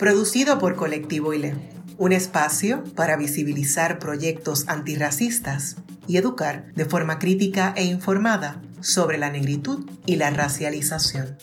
[0.00, 1.54] producido por Colectivo ILE,
[1.98, 5.76] un espacio para visibilizar proyectos antirracistas
[6.06, 11.36] y educar de forma crítica e informada sobre la negritud y la racialización.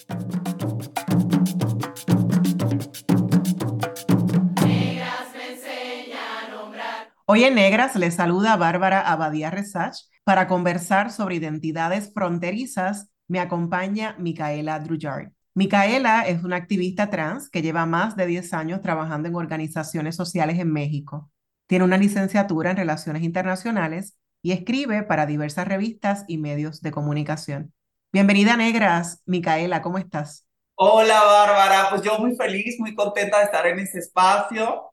[7.27, 14.15] Hoy en Negras les saluda Bárbara Abadía Resach para conversar sobre identidades fronterizas me acompaña
[14.17, 15.36] Micaela Drujard.
[15.57, 20.59] Micaela es una activista trans que lleva más de 10 años trabajando en organizaciones sociales
[20.59, 21.31] en México.
[21.65, 27.73] Tiene una licenciatura en Relaciones Internacionales y escribe para diversas revistas y medios de comunicación.
[28.13, 29.23] Bienvenida, Negras.
[29.25, 30.45] Micaela, ¿cómo estás?
[30.75, 31.87] Hola, Bárbara.
[31.89, 34.91] Pues yo muy feliz, muy contenta de estar en este espacio,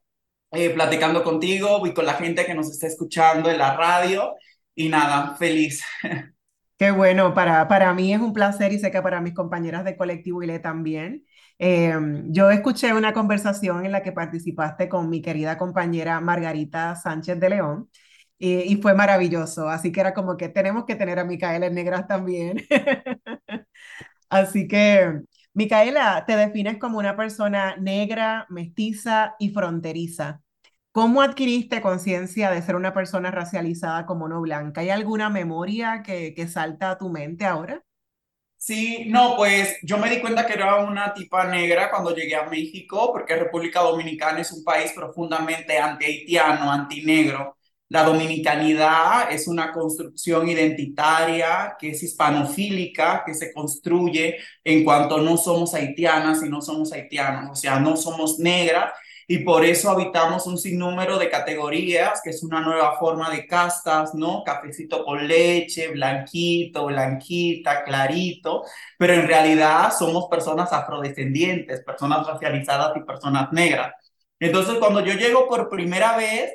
[0.49, 4.33] eh, platicando contigo y con la gente que nos está escuchando en la radio.
[4.73, 5.83] Y nada, feliz.
[6.77, 9.95] Qué bueno, para, para mí es un placer y sé que para mis compañeras de
[9.95, 11.25] colectivo ILE también.
[11.57, 17.39] Em, yo escuché una conversación en la que participaste con mi querida compañera Margarita Sánchez
[17.39, 17.89] de León
[18.37, 21.75] y, y fue maravilloso, así que era como que tenemos que tener a Micaela en
[21.75, 22.57] negras también.
[24.29, 25.21] así que,
[25.53, 30.41] Micaela, te defines como una persona negra, mestiza y fronteriza.
[30.95, 34.79] ¿Cómo adquiriste conciencia de ser una persona racializada como no blanca?
[34.79, 37.83] ¿Hay alguna memoria que, salta a tu mente ahora?
[38.55, 42.47] Sí, no, pues yo me di cuenta que era una tipa negra cuando llegué a
[42.47, 47.57] México, porque República Dominicana es un país profundamente anti-haitiano, anti-negro.
[47.89, 55.35] La dominicanidad es una construcción identitaria que es hispanofílica, que se construye en cuanto no
[55.35, 58.93] somos haitianas y no somos haitianos, o sea, no somos negras
[59.27, 64.13] y por eso habitamos un sinnúmero de categorías, que es una nueva forma de castas,
[64.13, 64.43] ¿no?
[64.43, 68.63] Cafecito con leche, blanquito, blanquita, clarito,
[68.97, 73.93] pero en realidad somos personas afrodescendientes, personas racializadas y personas negras.
[74.39, 76.53] Entonces, cuando yo llego por primera vez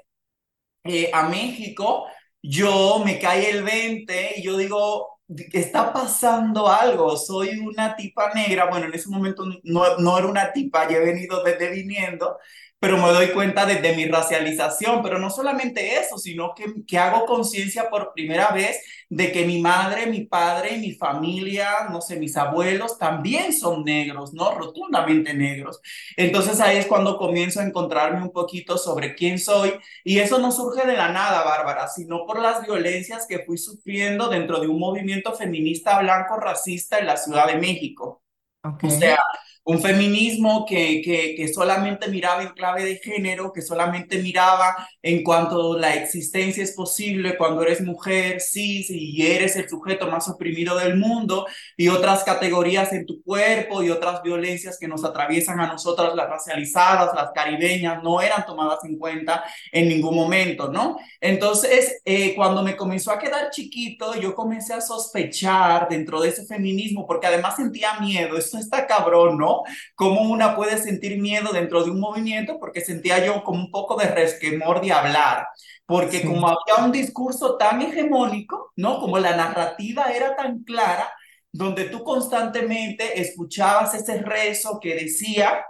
[0.85, 2.07] eh, a México,
[2.43, 5.20] yo me cae el 20 y yo digo,
[5.53, 10.53] está pasando algo, soy una tipa negra, bueno, en ese momento no, no era una
[10.53, 12.39] tipa, ya he venido desde viniendo,
[12.79, 17.27] pero me doy cuenta de, mi racialización, pero no solamente eso, sino que, que hago
[17.27, 18.79] conciencia por primera vez
[19.11, 24.33] de que mi madre, mi padre, mi familia, no sé, mis abuelos también son negros,
[24.33, 24.55] ¿no?
[24.55, 25.81] Rotundamente negros.
[26.17, 30.53] Entonces ahí es cuando comienzo a encontrarme un poquito sobre quién soy y eso no
[30.53, 34.79] surge de la nada, Bárbara, sino por las violencias que fui sufriendo dentro de un
[34.79, 38.23] movimiento feminista blanco racista en la Ciudad de México.
[38.63, 39.19] O sea,
[39.65, 45.23] un feminismo que, que, que, solamente miraba en clave de género, que solamente miraba en
[45.23, 50.77] cuanto la existencia es posible cuando eres mujer, cis y eres el sujeto más oprimido
[50.79, 55.67] del mundo, y otras categorías en tu cuerpo y otras violencias que nos atraviesan a
[55.67, 60.97] nosotras, las racializadas, las caribeñas, no eran tomadas en cuenta en ningún momento, ¿no?
[61.21, 66.47] Entonces, eh, cuando me comenzó a quedar chiquito, yo comencé a sospechar dentro de ese
[66.47, 69.50] feminismo, porque además sentía miedo, esto está cabrón, ¿no?
[69.95, 73.97] Cómo una puede sentir miedo dentro de un movimiento, porque sentía yo como un poco
[73.97, 75.47] de resquemor de hablar,
[75.87, 79.01] porque como había un discurso tan hegemónico, ¿no?
[79.01, 81.13] Como la narrativa era tan clara,
[81.53, 85.65] donde tú constantemente escuchabas ese rezo que decía,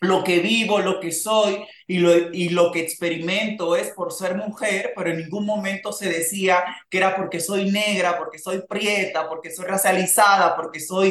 [0.00, 4.34] lo que vivo, lo que soy y lo, y lo que experimento es por ser
[4.36, 9.28] mujer, pero en ningún momento se decía que era porque soy negra, porque soy prieta,
[9.28, 11.08] porque soy racializada, porque soy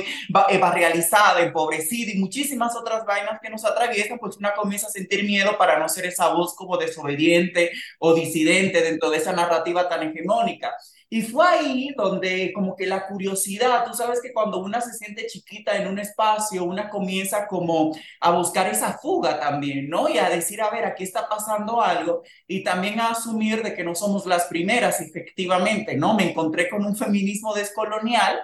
[0.50, 5.24] eh, barrializada, empobrecida y muchísimas otras vainas que nos atraviesan, pues una comienza a sentir
[5.24, 10.04] miedo para no ser esa voz como desobediente o disidente dentro de esa narrativa tan
[10.04, 10.72] hegemónica.
[11.10, 15.28] Y fue ahí donde como que la curiosidad, tú sabes que cuando una se siente
[15.28, 20.10] chiquita en un espacio, una comienza como a buscar esa fuga también, ¿no?
[20.10, 23.84] Y a decir, a ver, aquí está pasando algo y también a asumir de que
[23.84, 26.16] no somos las primeras, efectivamente, ¿no?
[26.16, 28.40] Me encontré con un feminismo descolonial,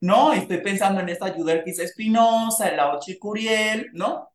[0.00, 0.32] ¿no?
[0.32, 4.30] Estoy pensando en esta Yudelkis Espinosa, en la Ochi Curiel, ¿no?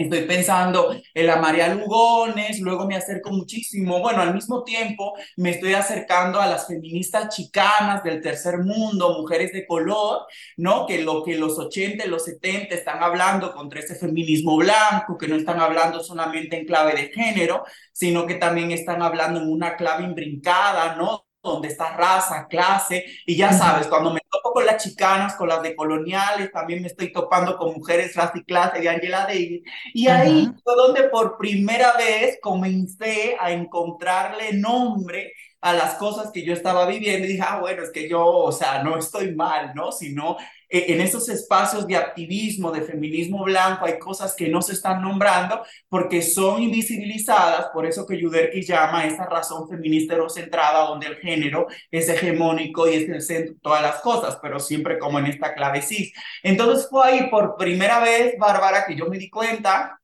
[0.00, 5.50] Estoy pensando en la María Lugones, luego me acerco muchísimo, bueno, al mismo tiempo me
[5.50, 10.22] estoy acercando a las feministas chicanas del tercer mundo, mujeres de color,
[10.56, 10.86] ¿no?
[10.86, 15.28] Que lo que los 80 y los 70 están hablando contra ese feminismo blanco, que
[15.28, 19.76] no están hablando solamente en clave de género, sino que también están hablando en una
[19.76, 21.26] clave imbrincada, ¿no?
[21.42, 25.62] Donde está raza, clase, y ya sabes, cuando me topo con las chicanas, con las
[25.62, 29.62] de coloniales, también me estoy topando con mujeres raza y clase de Angela Davis,
[29.94, 36.44] y ahí fue donde por primera vez comencé a encontrarle nombre a las cosas que
[36.44, 39.72] yo estaba viviendo y dije, ah, bueno, es que yo, o sea, no estoy mal,
[39.74, 39.92] ¿no?
[39.92, 40.36] Sino
[40.70, 45.62] en esos espacios de activismo, de feminismo blanco, hay cosas que no se están nombrando
[45.88, 51.66] porque son invisibilizadas, por eso que Yuderki llama esa razón feminista eurocentrada, donde el género
[51.90, 55.54] es hegemónico y es el centro de todas las cosas, pero siempre como en esta
[55.54, 56.12] clave cis.
[56.42, 60.00] Entonces fue ahí por primera vez, Bárbara, que yo me di cuenta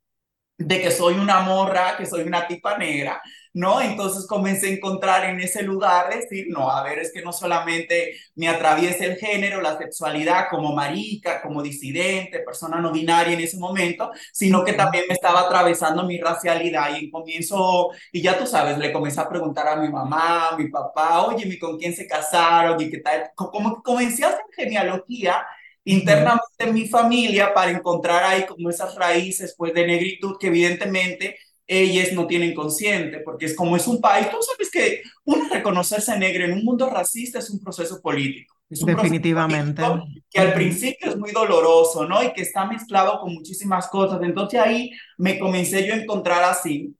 [0.58, 3.22] de que soy una morra, que soy una tipa negra,
[3.56, 3.81] ¿no?
[3.81, 8.14] Entonces comencé a encontrar en ese lugar, decir, no, a ver, es que no solamente
[8.35, 13.56] me atraviesa el género, la sexualidad como marica, como disidente, persona no binaria en ese
[13.56, 18.76] momento, sino que también me estaba atravesando mi racialidad y comienzo, y ya tú sabes,
[18.76, 22.79] le comencé a preguntar a mi mamá, a mi papá, oye, ¿con quién se casaron?
[22.79, 25.47] Y qué tal, como que comencé a hacer genealogía
[25.85, 31.38] internamente en mi familia para encontrar ahí como esas raíces pues de negritud que evidentemente
[31.66, 36.16] ellas no tienen consciente, porque es como es un país, tú sabes que uno reconocerse
[36.18, 38.54] negro en un mundo racista es un proceso político.
[38.68, 39.82] Es un Definitivamente.
[40.28, 42.22] que al principio es muy doloroso, ¿no?
[42.22, 44.20] Y que está mezclado con muchísimas cosas.
[44.22, 46.94] Entonces ahí me comencé yo a encontrar así.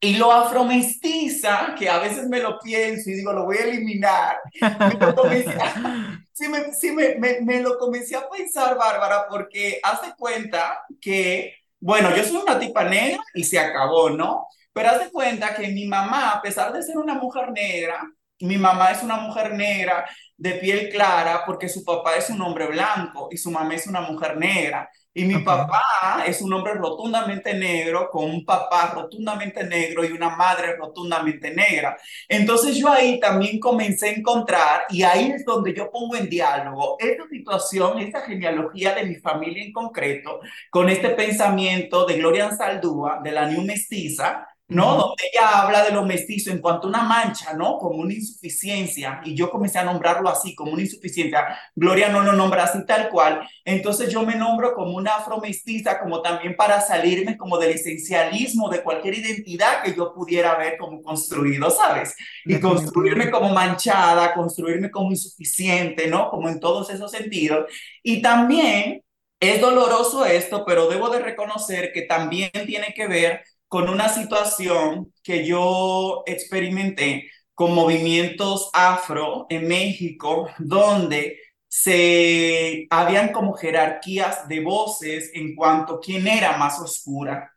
[0.00, 4.36] Y lo afromestiza, que a veces me lo pienso y digo, lo voy a eliminar.
[4.60, 5.50] Me lo comencé,
[6.32, 11.54] sí, me, sí me, me, me lo comencé a pensar, Bárbara, porque hace cuenta que
[11.84, 14.46] bueno, yo soy una tipa negra y se acabó, ¿no?
[14.72, 18.00] Pero haz de cuenta que mi mamá, a pesar de ser una mujer negra,
[18.40, 20.08] mi mamá es una mujer negra
[20.38, 24.00] de piel clara porque su papá es un hombre blanco y su mamá es una
[24.00, 24.88] mujer negra.
[25.16, 30.30] Y mi papá es un hombre rotundamente negro, con un papá rotundamente negro y una
[30.30, 31.96] madre rotundamente negra.
[32.28, 36.96] Entonces yo ahí también comencé a encontrar, y ahí es donde yo pongo en diálogo
[36.98, 43.20] esta situación, esta genealogía de mi familia en concreto, con este pensamiento de Gloria Saldúa,
[43.22, 44.96] de la New Mestiza, ¿no?
[44.96, 47.76] Donde ella habla de lo mestizo en cuanto a una mancha, ¿no?
[47.78, 51.58] Como una insuficiencia, y yo comencé a nombrarlo así, como una insuficiencia.
[51.74, 56.22] Gloria no lo nombra así tal cual, entonces yo me nombro como una afromestiza, como
[56.22, 61.70] también para salirme como del esencialismo de cualquier identidad que yo pudiera ver como construido,
[61.70, 62.14] ¿sabes?
[62.44, 66.30] Y construirme como manchada, construirme como insuficiente, ¿no?
[66.30, 67.66] Como en todos esos sentidos.
[68.02, 69.02] Y también
[69.40, 75.12] es doloroso esto, pero debo de reconocer que también tiene que ver con una situación
[75.20, 85.32] que yo experimenté con movimientos afro en México, donde se habían como jerarquías de voces
[85.34, 87.50] en cuanto a quién era más oscura.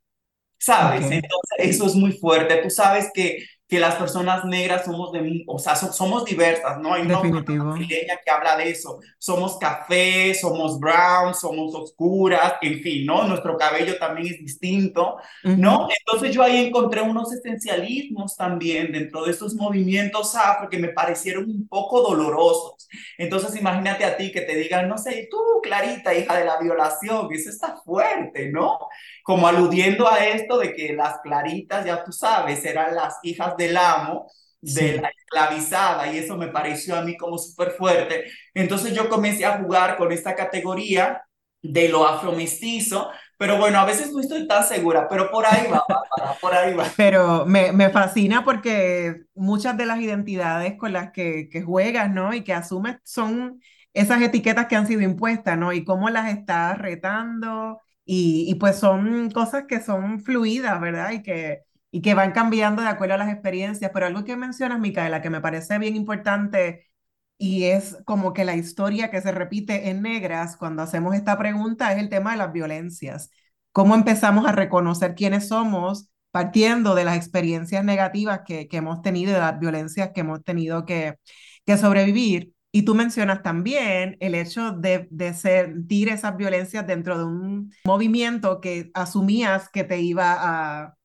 [0.58, 1.04] ¿Sabes?
[1.04, 2.64] Entonces, eso es muy fuerte.
[2.64, 6.94] Tú sabes que que las personas negras somos de, o sea, somos diversas, ¿no?
[6.94, 9.00] Hay una brasileña que habla de eso.
[9.18, 13.28] Somos café, somos brown, somos oscuras, en fin, ¿no?
[13.28, 15.90] Nuestro cabello también es distinto, ¿no?
[16.00, 21.44] Entonces yo ahí encontré unos esencialismos también dentro de estos movimientos afro que me parecieron
[21.44, 22.88] un poco dolorosos.
[23.18, 27.28] Entonces imagínate a ti que te digan, no sé, tú, Clarita, hija de la violación,
[27.34, 28.80] eso está fuerte, ¿no?
[29.28, 33.76] Como aludiendo a esto de que las Claritas, ya tú sabes, eran las hijas del
[33.76, 34.32] amo,
[34.62, 38.24] de la esclavizada, y eso me pareció a mí como súper fuerte.
[38.54, 41.22] Entonces yo comencé a jugar con esta categoría
[41.62, 45.84] de lo afromestizo, pero bueno, a veces no estoy tan segura, pero por ahí va,
[46.40, 46.86] por ahí va.
[46.96, 52.34] Pero me, me, fascina porque muchas de las identidades con las que, que juegas, ¿no?
[52.34, 53.60] Y que asumes son
[53.94, 55.74] esas etiquetas que han sido impuestas, ¿no?
[55.74, 57.82] Y cómo las estás retando.
[58.10, 61.12] Y, pues son cosas que son fluidas, ¿verdad?
[61.12, 63.92] Y que, y que van cambiando de acuerdo a las experiencias.
[63.94, 66.88] Pero algo que mencionas, Micaela, que me parece bien importante
[67.38, 71.92] y es como que la historia que se repite en negras cuando hacemos esta pregunta
[71.94, 73.30] es el tema de las violencias.
[73.72, 79.34] ¿Cómo empezamos a reconocer quiénes somos partiendo de las experiencias negativas que, que hemos tenido,
[79.34, 81.16] de las violencias que hemos tenido que,
[81.66, 82.54] que sobrevivir?
[82.72, 88.62] Y tú mencionas también el hecho de, de sentir esas violencias dentro de un movimiento
[88.62, 90.96] que asumías que te iba a,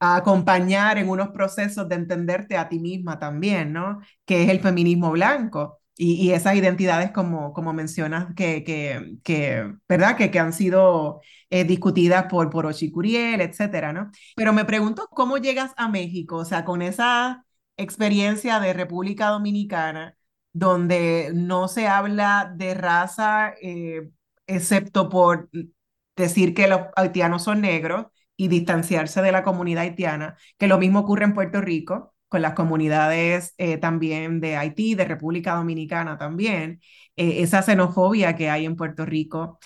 [0.00, 4.00] a acompañar en unos procesos de entenderte a ti misma también, ¿no?
[4.24, 5.80] Que es el feminismo blanco.
[5.96, 10.16] y, esas identidades como, como mencionas que, que, que ¿verdad?
[10.16, 14.10] Que, que han sido eh, discutidas por, por Ochicuriel, etcétera, ¿no?
[14.34, 16.36] Pero me pregunto, ¿cómo llegas a México?
[16.36, 17.44] O sea, con esa
[17.76, 20.16] experiencia de República Dominicana,
[20.52, 24.10] donde no se habla de raza, eh,
[24.46, 25.48] excepto por
[26.16, 31.00] decir que los haitianos son negros y distanciarse de la comunidad haitiana, que lo mismo
[31.00, 36.80] ocurre en Puerto Rico con las comunidades eh, también de Haití, de República Dominicana también,
[37.16, 39.58] eh, esa xenofobia que hay en Puerto Rico.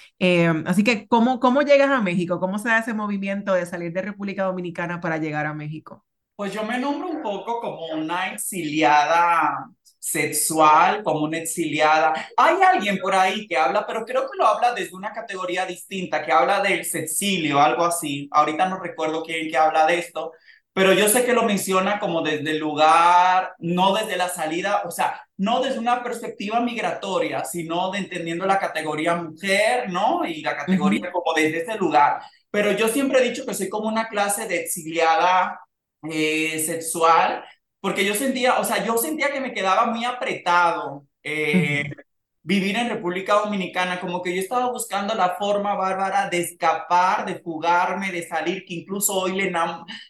[0.67, 2.41] Así que, ¿cómo, ¿cómo llegas a México?
[2.41, 6.05] ¿Cómo se da ese movimiento de salir de República Dominicana para llegar a México?
[6.37, 9.71] Pues yo me nombro un poco como una exiliada
[10.05, 12.13] sexual, como una exiliada.
[12.37, 16.23] Hay alguien por ahí que habla, pero creo que lo habla desde una categoría distinta,
[16.23, 18.29] que habla del sexilio, algo así.
[18.31, 20.33] Ahorita no recuerdo quién que habla de esto,
[20.75, 24.91] pero yo sé que lo menciona como desde el lugar, no desde la salida, o
[24.91, 30.27] sea, no desde una perspectiva migratoria, sino de entendiendo la categoría mujer, ¿no?
[30.27, 32.21] Y la categoría como desde ese lugar.
[32.51, 35.61] Pero yo siempre he dicho que soy como una clase de exiliada
[36.11, 37.43] eh, sexual,
[37.85, 41.07] porque yo sentía, o sea, yo sentía que me quedaba muy apretado.
[41.23, 41.91] Eh,
[42.43, 47.41] vivir en República Dominicana, como que yo estaba buscando la forma bárbara de escapar, de
[47.41, 49.53] fugarme, de salir, que incluso hoy le,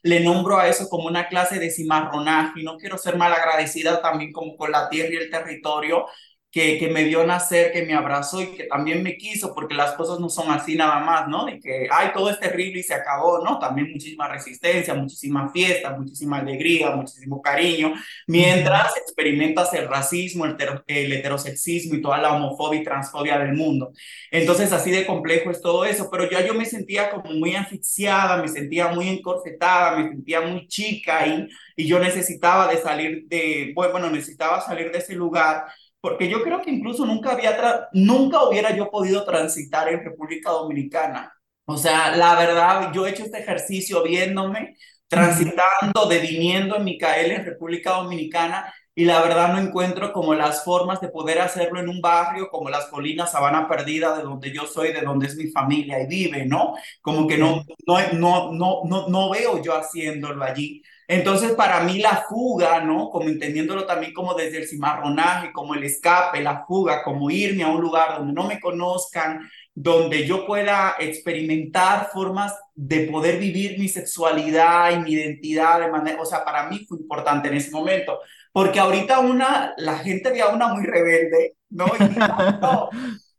[0.05, 4.01] le nombro a eso como una clase de cimarronaje, y no quiero ser mal agradecida
[4.01, 6.07] también como con la tierra y el territorio,
[6.55, 9.95] que, que, me vio nacer, que me abrazó y que también me quiso, porque las
[9.95, 11.47] cosas no son así nada más, ¿no?
[11.47, 13.59] De que, ay, todo es terrible y se acabó, ¿no?
[13.59, 17.95] También muchísima resistencia, muchísima fiesta, muchísima alegría, muchísimo cariño,
[18.29, 20.57] mientras experimentas el racismo, el,
[20.87, 23.91] el heterosexismo y toda la homofobia y transfobia del mundo.
[24.31, 28.41] Entonces, así de complejo es todo eso, pero ya yo me sentía como muy asfixiada,
[28.41, 33.73] me sentía muy encorsetada, me sentía muy chica y, y yo necesitaba de salir de,
[33.75, 35.65] bueno, necesitaba salir de ese lugar
[36.05, 41.33] porque yo creo que incluso nunca, había nunca hubiera yo podido transitar en República Dominicana.
[41.65, 44.77] O sea, la verdad, yo he hecho este ejercicio viéndome,
[45.09, 51.01] transitando, deviniendo en Micael en República Dominicana y la verdad no encuentro como las formas
[51.01, 54.93] de poder hacerlo en un barrio como las colinas Sabana Perdida, de donde yo soy,
[54.93, 56.75] de donde es mi familia y vive, ¿no?
[57.01, 60.83] Como que no, no, no, no, no, no veo yo haciéndolo allí.
[61.07, 63.11] Entonces, para mí la fuga, ¿no?
[63.11, 67.69] Como entendiéndolo también como desde el cimarronaje, como el escape, la fuga, como irme a
[67.69, 69.41] un lugar donde no me conozcan,
[69.75, 76.23] donde yo pueda experimentar formas de poder vivir mi sexualidad y mi identidad de manera,
[76.23, 78.21] o sea, para mí fue importante en ese momento,
[78.53, 81.87] porque ahorita una, la gente ve a una muy rebelde, ¿no?
[81.87, 82.05] Y
[82.61, 82.89] no,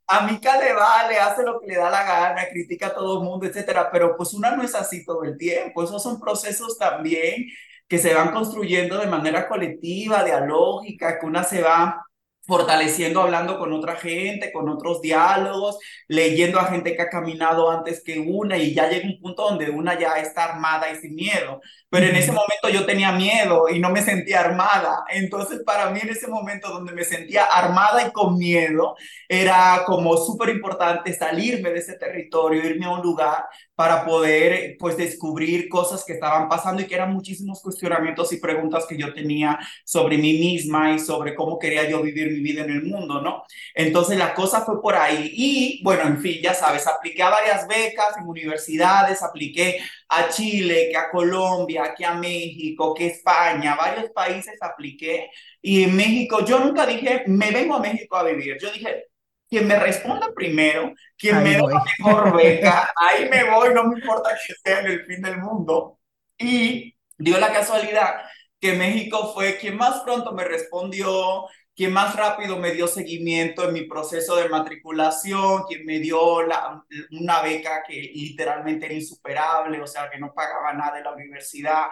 [0.07, 3.25] a Mica le vale, hace lo que le da la gana, critica a todo el
[3.25, 7.45] mundo, etcétera, pero pues una no es así todo el tiempo, esos son procesos también
[7.87, 12.03] que se van construyendo de manera colectiva, dialógica, que una se va
[12.45, 18.03] fortaleciendo hablando con otra gente, con otros diálogos, leyendo a gente que ha caminado antes
[18.03, 21.61] que una y ya llega un punto donde una ya está armada y sin miedo.
[21.89, 25.05] Pero en ese momento yo tenía miedo y no me sentía armada.
[25.09, 28.95] Entonces para mí en ese momento donde me sentía armada y con miedo,
[29.27, 33.45] era como súper importante salirme de ese territorio, irme a un lugar
[33.75, 38.85] para poder pues descubrir cosas que estaban pasando y que eran muchísimos cuestionamientos y preguntas
[38.87, 42.71] que yo tenía sobre mí misma y sobre cómo quería yo vivir mi vida en
[42.71, 43.43] el mundo, ¿no?
[43.73, 47.67] Entonces la cosa fue por ahí y bueno, en fin, ya sabes, apliqué a varias
[47.67, 49.79] becas en universidades, apliqué
[50.09, 55.29] a Chile, que a Colombia, que a México, que a España, varios países apliqué
[55.61, 59.05] y en México yo nunca dije, me vengo a México a vivir, yo dije,
[59.49, 63.99] quien me responda primero, quien me dé la mejor beca, ahí me voy, no me
[63.99, 65.99] importa que sea en el fin del mundo.
[66.37, 68.25] Y dio la casualidad
[68.59, 73.73] que México fue quien más pronto me respondió, quien más rápido me dio seguimiento en
[73.73, 79.87] mi proceso de matriculación, quien me dio la, una beca que literalmente era insuperable, o
[79.87, 81.87] sea, que no pagaba nada de la universidad.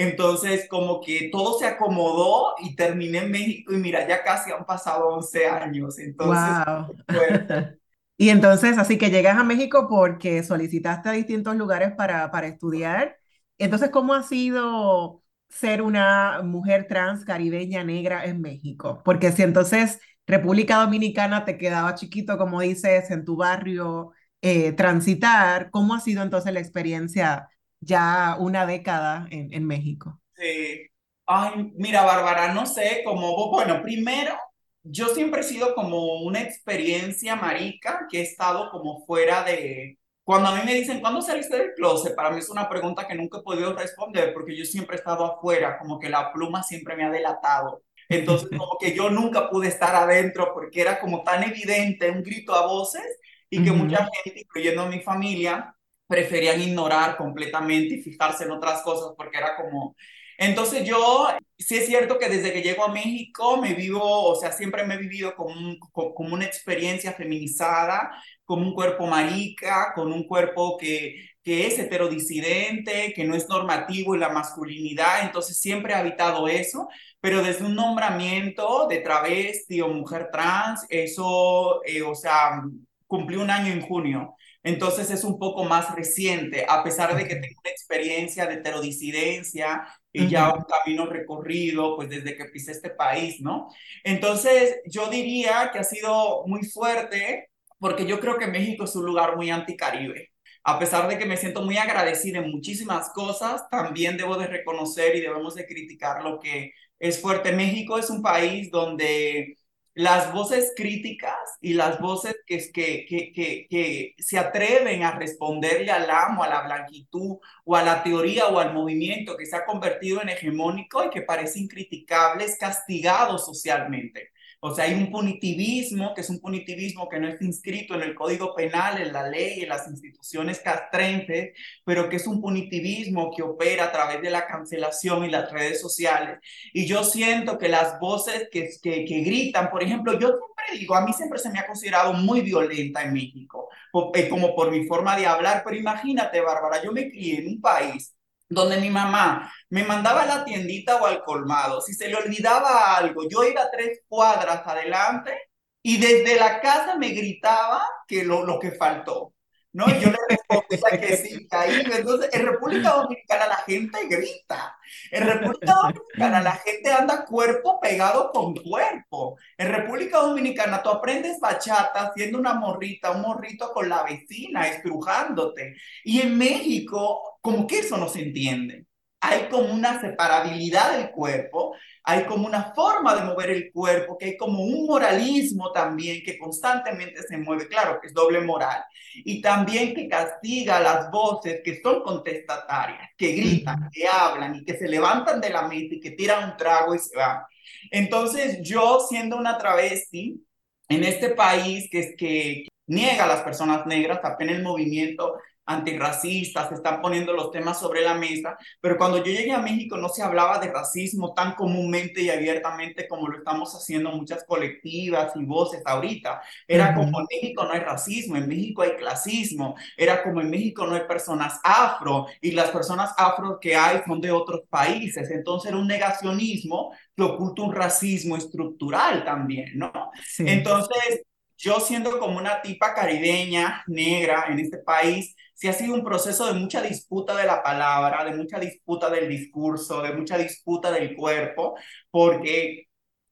[0.00, 4.64] Entonces, como que todo se acomodó y terminé en México y mira, ya casi han
[4.64, 5.98] pasado 11 años.
[5.98, 6.94] Entonces, wow.
[8.16, 13.16] y entonces, así que llegas a México porque solicitaste a distintos lugares para, para estudiar.
[13.58, 19.02] Entonces, ¿cómo ha sido ser una mujer trans caribeña negra en México?
[19.04, 24.12] Porque si entonces República Dominicana te quedaba chiquito, como dices, en tu barrio,
[24.42, 27.48] eh, transitar, ¿cómo ha sido entonces la experiencia
[27.80, 30.20] ya una década en, en México?
[30.36, 30.86] Sí.
[31.26, 34.34] Ay, mira, Bárbara, no sé, como, bueno, primero,
[34.82, 40.50] yo siempre he sido como una experiencia marica que he estado como fuera de, cuando
[40.50, 42.14] a mí me dicen, ¿cuándo saliste del closet?
[42.14, 45.24] Para mí es una pregunta que nunca he podido responder porque yo siempre he estado
[45.24, 47.82] afuera, como que la pluma siempre me ha delatado.
[48.10, 52.54] Entonces, como que yo nunca pude estar adentro porque era como tan evidente un grito
[52.54, 53.06] a voces
[53.48, 55.74] y que mucha gente, incluyendo mi familia,
[56.08, 59.94] preferían ignorar completamente y fijarse en otras cosas porque era como...
[60.38, 64.52] Entonces yo, sí es cierto que desde que llego a México me vivo, o sea,
[64.52, 65.54] siempre me he vivido como,
[65.92, 68.10] como una experiencia feminizada,
[68.44, 74.14] como un cuerpo marica, con un cuerpo que, que es heterodisidente, que no es normativo
[74.14, 76.88] en la masculinidad, entonces siempre he habitado eso,
[77.20, 82.62] pero desde un nombramiento de travesti o mujer trans, eso, eh, o sea,
[83.06, 84.36] cumplí un año en junio.
[84.62, 89.86] Entonces es un poco más reciente, a pesar de que tengo una experiencia de heterodisidencia
[90.12, 93.68] y ya un camino recorrido, pues desde que pisé este país, ¿no?
[94.04, 99.06] Entonces yo diría que ha sido muy fuerte porque yo creo que México es un
[99.06, 100.30] lugar muy anticaribe.
[100.64, 105.16] A pesar de que me siento muy agradecida en muchísimas cosas, también debo de reconocer
[105.16, 107.52] y debemos de criticar lo que es fuerte.
[107.52, 109.56] México es un país donde
[109.98, 116.08] las voces críticas y las voces que, que, que, que, se atreven a responderle al
[116.08, 120.22] amo, a la blanquitud o a la teoría o al movimiento que se ha convertido
[120.22, 124.30] en hegemónico y que parece incriticable, es castigado socialmente.
[124.60, 128.14] O sea, hay un punitivismo, que es un punitivismo que no está inscrito en el
[128.14, 131.52] Código Penal, en la ley, en las instituciones castrenses,
[131.84, 135.80] pero que es un punitivismo que opera a través de la cancelación y las redes
[135.80, 136.38] sociales.
[136.72, 140.96] Y yo siento que las voces que, que, que gritan, por ejemplo, yo siempre digo,
[140.96, 143.68] a mí siempre se me ha considerado muy violenta en México,
[144.14, 147.60] eh, como por mi forma de hablar, pero imagínate, Bárbara, yo me crié en un
[147.60, 148.14] país
[148.48, 151.80] donde mi mamá me mandaba a la tiendita o al colmado.
[151.80, 155.50] Si se le olvidaba algo, yo iba tres cuadras adelante
[155.82, 159.34] y desde la casa me gritaba que lo, lo que faltó.
[159.72, 159.86] ¿no?
[160.00, 161.82] Yo le respondía que sí, ahí.
[161.84, 164.76] Entonces, en República Dominicana la gente grita.
[165.10, 169.38] En República Dominicana la gente anda cuerpo pegado con cuerpo.
[169.56, 175.76] En República Dominicana tú aprendes bachata siendo una morrita, un morrito con la vecina, estrujándote.
[176.02, 178.87] Y en México, como que eso no se entiende.
[179.20, 181.74] Hay como una separabilidad del cuerpo
[182.10, 186.38] hay como una forma de mover el cuerpo, que hay como un moralismo también que
[186.38, 188.82] constantemente se mueve, claro, que es doble moral,
[189.14, 194.78] y también que castiga las voces que son contestatarias, que gritan, que hablan y que
[194.78, 197.42] se levantan de la mesa y que tiran un trago y se van.
[197.90, 200.42] Entonces yo siendo una travesti
[200.88, 206.68] en este país que, es que niega a las personas negras, apenas el movimiento antirracistas,
[206.70, 210.08] se están poniendo los temas sobre la mesa, pero cuando yo llegué a México no
[210.08, 215.44] se hablaba de racismo tan comúnmente y abiertamente como lo estamos haciendo muchas colectivas y
[215.44, 216.40] voces ahorita.
[216.66, 220.86] Era como en México no hay racismo, en México hay clasismo, era como en México
[220.86, 225.70] no hay personas afro y las personas afro que hay son de otros países, entonces
[225.70, 229.92] era un negacionismo que oculta un racismo estructural también, ¿no?
[230.38, 231.22] Entonces,
[231.58, 236.46] yo siendo como una tipa caribeña, negra en este país, sí ha sido un proceso
[236.46, 241.16] de mucha disputa de la palabra, de mucha disputa del discurso, de mucha disputa del
[241.16, 241.76] cuerpo,
[242.10, 242.87] porque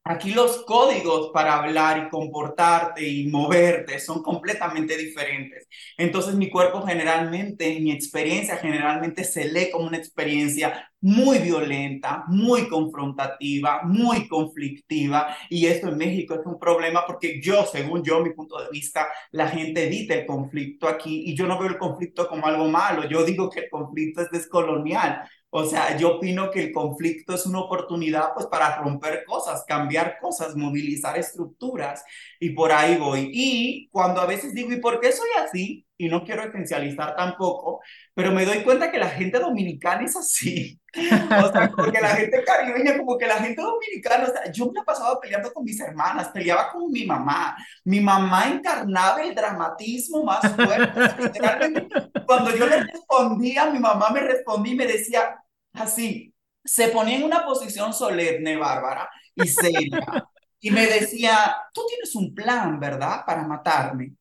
[0.08, 5.66] Aquí los códigos para hablar y comportarte y moverte son completamente diferentes.
[5.98, 12.68] Entonces mi cuerpo generalmente, mi experiencia generalmente se lee como una experiencia muy violenta, muy
[12.68, 15.36] confrontativa, muy conflictiva.
[15.50, 19.08] Y esto en México es un problema porque yo, según yo, mi punto de vista,
[19.32, 23.08] la gente evita el conflicto aquí y yo no veo el conflicto como algo malo.
[23.08, 27.46] Yo digo que el conflicto es descolonial o sea, yo opino que el conflicto es
[27.46, 32.04] una oportunidad pues para romper cosas, cambiar cosas, movilizar estructuras
[32.38, 33.30] y por ahí voy.
[33.32, 35.86] Y cuando a veces digo, ¿y por qué soy así?
[35.96, 37.80] Y no quiero esencializar tampoco,
[38.12, 40.78] pero me doy cuenta que la gente dominicana es así.
[40.96, 44.80] O sea, porque la gente caribeña, como que la gente dominicana, o sea, yo me
[44.80, 47.54] he pasado peleando con mis hermanas, peleaba con mi mamá.
[47.84, 51.22] Mi mamá encarnaba el dramatismo más fuerte.
[51.22, 51.88] Literalmente,
[52.26, 55.36] cuando yo le respondía, mi mamá me respondía y me decía,
[55.76, 56.34] así,
[56.64, 60.26] se ponía en una posición solemne, Bárbara, y seria,
[60.60, 64.12] y me decía, tú tienes un plan, ¿verdad?, para matarme.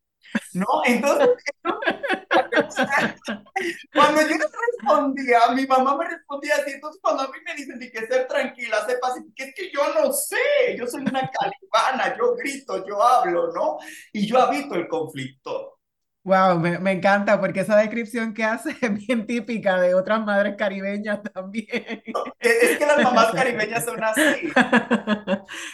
[0.53, 0.65] ¿No?
[0.85, 1.29] Entonces,
[3.93, 8.07] cuando yo respondía, mi mamá me respondía así, entonces cuando a mí me dicen que
[8.07, 12.85] ser tranquila, sepa que es que yo no sé, yo soy una calibana, yo grito,
[12.85, 13.77] yo hablo, ¿no?
[14.11, 15.74] Y yo habito el conflicto.
[16.25, 20.55] Wow, me, me, encanta porque esa descripción que hace es bien típica de otras madres
[20.57, 21.67] caribeñas también.
[22.39, 24.51] Es que las mamás caribeñas son así.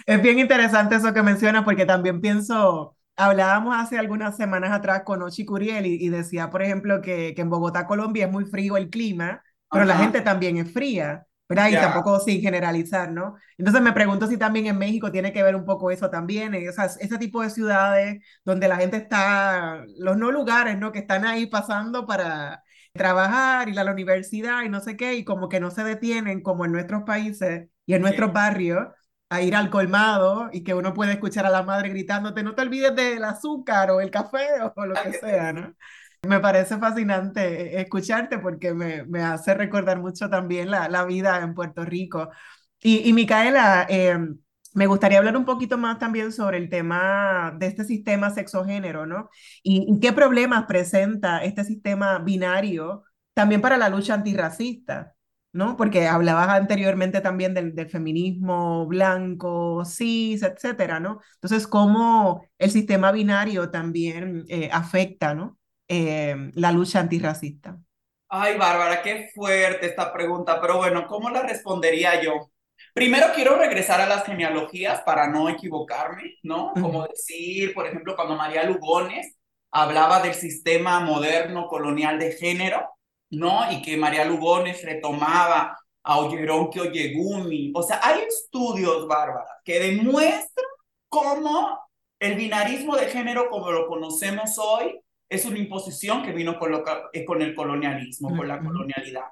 [0.05, 5.21] Es bien interesante eso que mencionas porque también pienso, hablábamos hace algunas semanas atrás con
[5.23, 8.89] Ochi Curiel y, decía, por ejemplo, que, que, en Bogotá, Colombia es muy frío el
[8.89, 11.27] clima, pero la gente también es fría.
[11.51, 11.69] ¿Verdad?
[11.69, 13.35] Y tampoco sin generalizar, ¿no?
[13.57, 16.97] Entonces me pregunto si también en México tiene que ver un poco eso también, esas,
[17.01, 20.93] ese tipo de ciudades donde la gente está, los no lugares, ¿no?
[20.93, 25.25] Que están ahí pasando para trabajar, ir a la universidad y no sé qué, y
[25.25, 28.87] como que no se detienen como en nuestros países y en nuestros barrios
[29.29, 32.61] a ir al colmado y que uno puede escuchar a la madre gritándote, no te
[32.61, 35.75] olvides del azúcar o el café o lo que sea, ¿no?
[36.27, 41.41] Me parece fascinante eh, escucharte porque me, me hace recordar mucho también la, la vida
[41.41, 42.29] en Puerto Rico.
[42.79, 44.17] Y, y Micaela, eh,
[44.73, 49.29] me gustaría hablar un poquito más también sobre el tema de este sistema sexogénero, ¿no?
[49.63, 53.03] Y, qué problemas presenta este sistema binario
[53.33, 55.15] también para la lucha antirracista,
[55.53, 55.75] ¿no?
[55.75, 61.19] Porque hablabas anteriormente también del, del feminismo blanco, cis, etcétera, ¿no?
[61.35, 65.57] Entonces, cómo el sistema binario también eh, afecta, ¿no?
[65.93, 67.77] Eh, la lucha antirracista?
[68.29, 72.49] Ay, Bárbara, qué fuerte esta pregunta, pero bueno, ¿cómo la respondería yo?
[72.93, 76.71] Primero quiero regresar a las genealogías para no equivocarme, ¿no?
[76.79, 79.35] Como decir, por ejemplo, cuando María Lugones
[79.69, 82.89] hablaba del sistema moderno colonial de género,
[83.29, 83.69] ¿no?
[83.69, 87.73] Y que María Lugones retomaba a Oyeronki Oyegumi.
[87.75, 90.67] O sea, hay estudios, Bárbara, que demuestran
[91.09, 91.77] cómo
[92.17, 95.01] el binarismo de género como lo conocemos hoy
[95.31, 99.23] es una imposición que vino con, eh, con el colonialismo, con la colonialidad.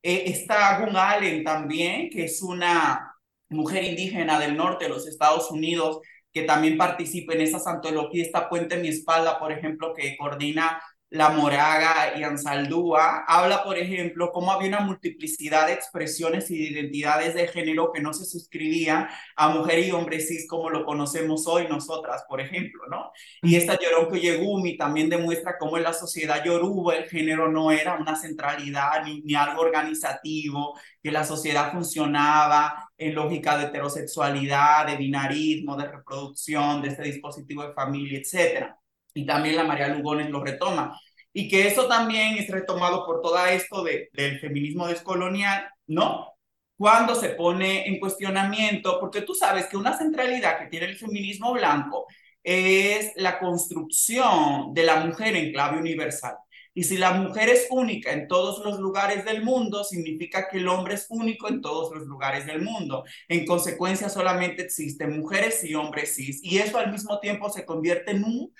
[0.00, 3.12] Eh, está Gun Allen también, que es una
[3.48, 5.98] mujer indígena del norte de los Estados Unidos,
[6.32, 10.80] que también participa en esa antología, esta Puente en mi espalda, por ejemplo, que coordina
[11.10, 16.64] la Moraga y Ansaldúa, habla, por ejemplo, cómo había una multiplicidad de expresiones y de
[16.64, 21.46] identidades de género que no se suscribían a mujer y hombre cis como lo conocemos
[21.46, 23.10] hoy nosotras, por ejemplo, ¿no?
[23.42, 27.96] Y esta Yoronko Yegumi también demuestra cómo en la sociedad yoruba el género no era
[27.96, 34.96] una centralidad ni, ni algo organizativo, que la sociedad funcionaba en lógica de heterosexualidad, de
[34.96, 38.78] binarismo, de reproducción, de este dispositivo de familia, etcétera
[39.18, 40.98] y también la María Lugones lo retoma.
[41.32, 46.34] Y que eso también es retomado por todo esto de, del feminismo descolonial, ¿no?
[46.76, 51.52] Cuando se pone en cuestionamiento, porque tú sabes que una centralidad que tiene el feminismo
[51.52, 52.06] blanco
[52.44, 56.36] es la construcción de la mujer en clave universal.
[56.78, 60.68] Y si la mujer es única en todos los lugares del mundo, significa que el
[60.68, 63.02] hombre es único en todos los lugares del mundo.
[63.26, 66.38] En consecuencia, solamente existen mujeres y hombres cis.
[66.40, 68.54] Y eso al mismo tiempo se convierte en un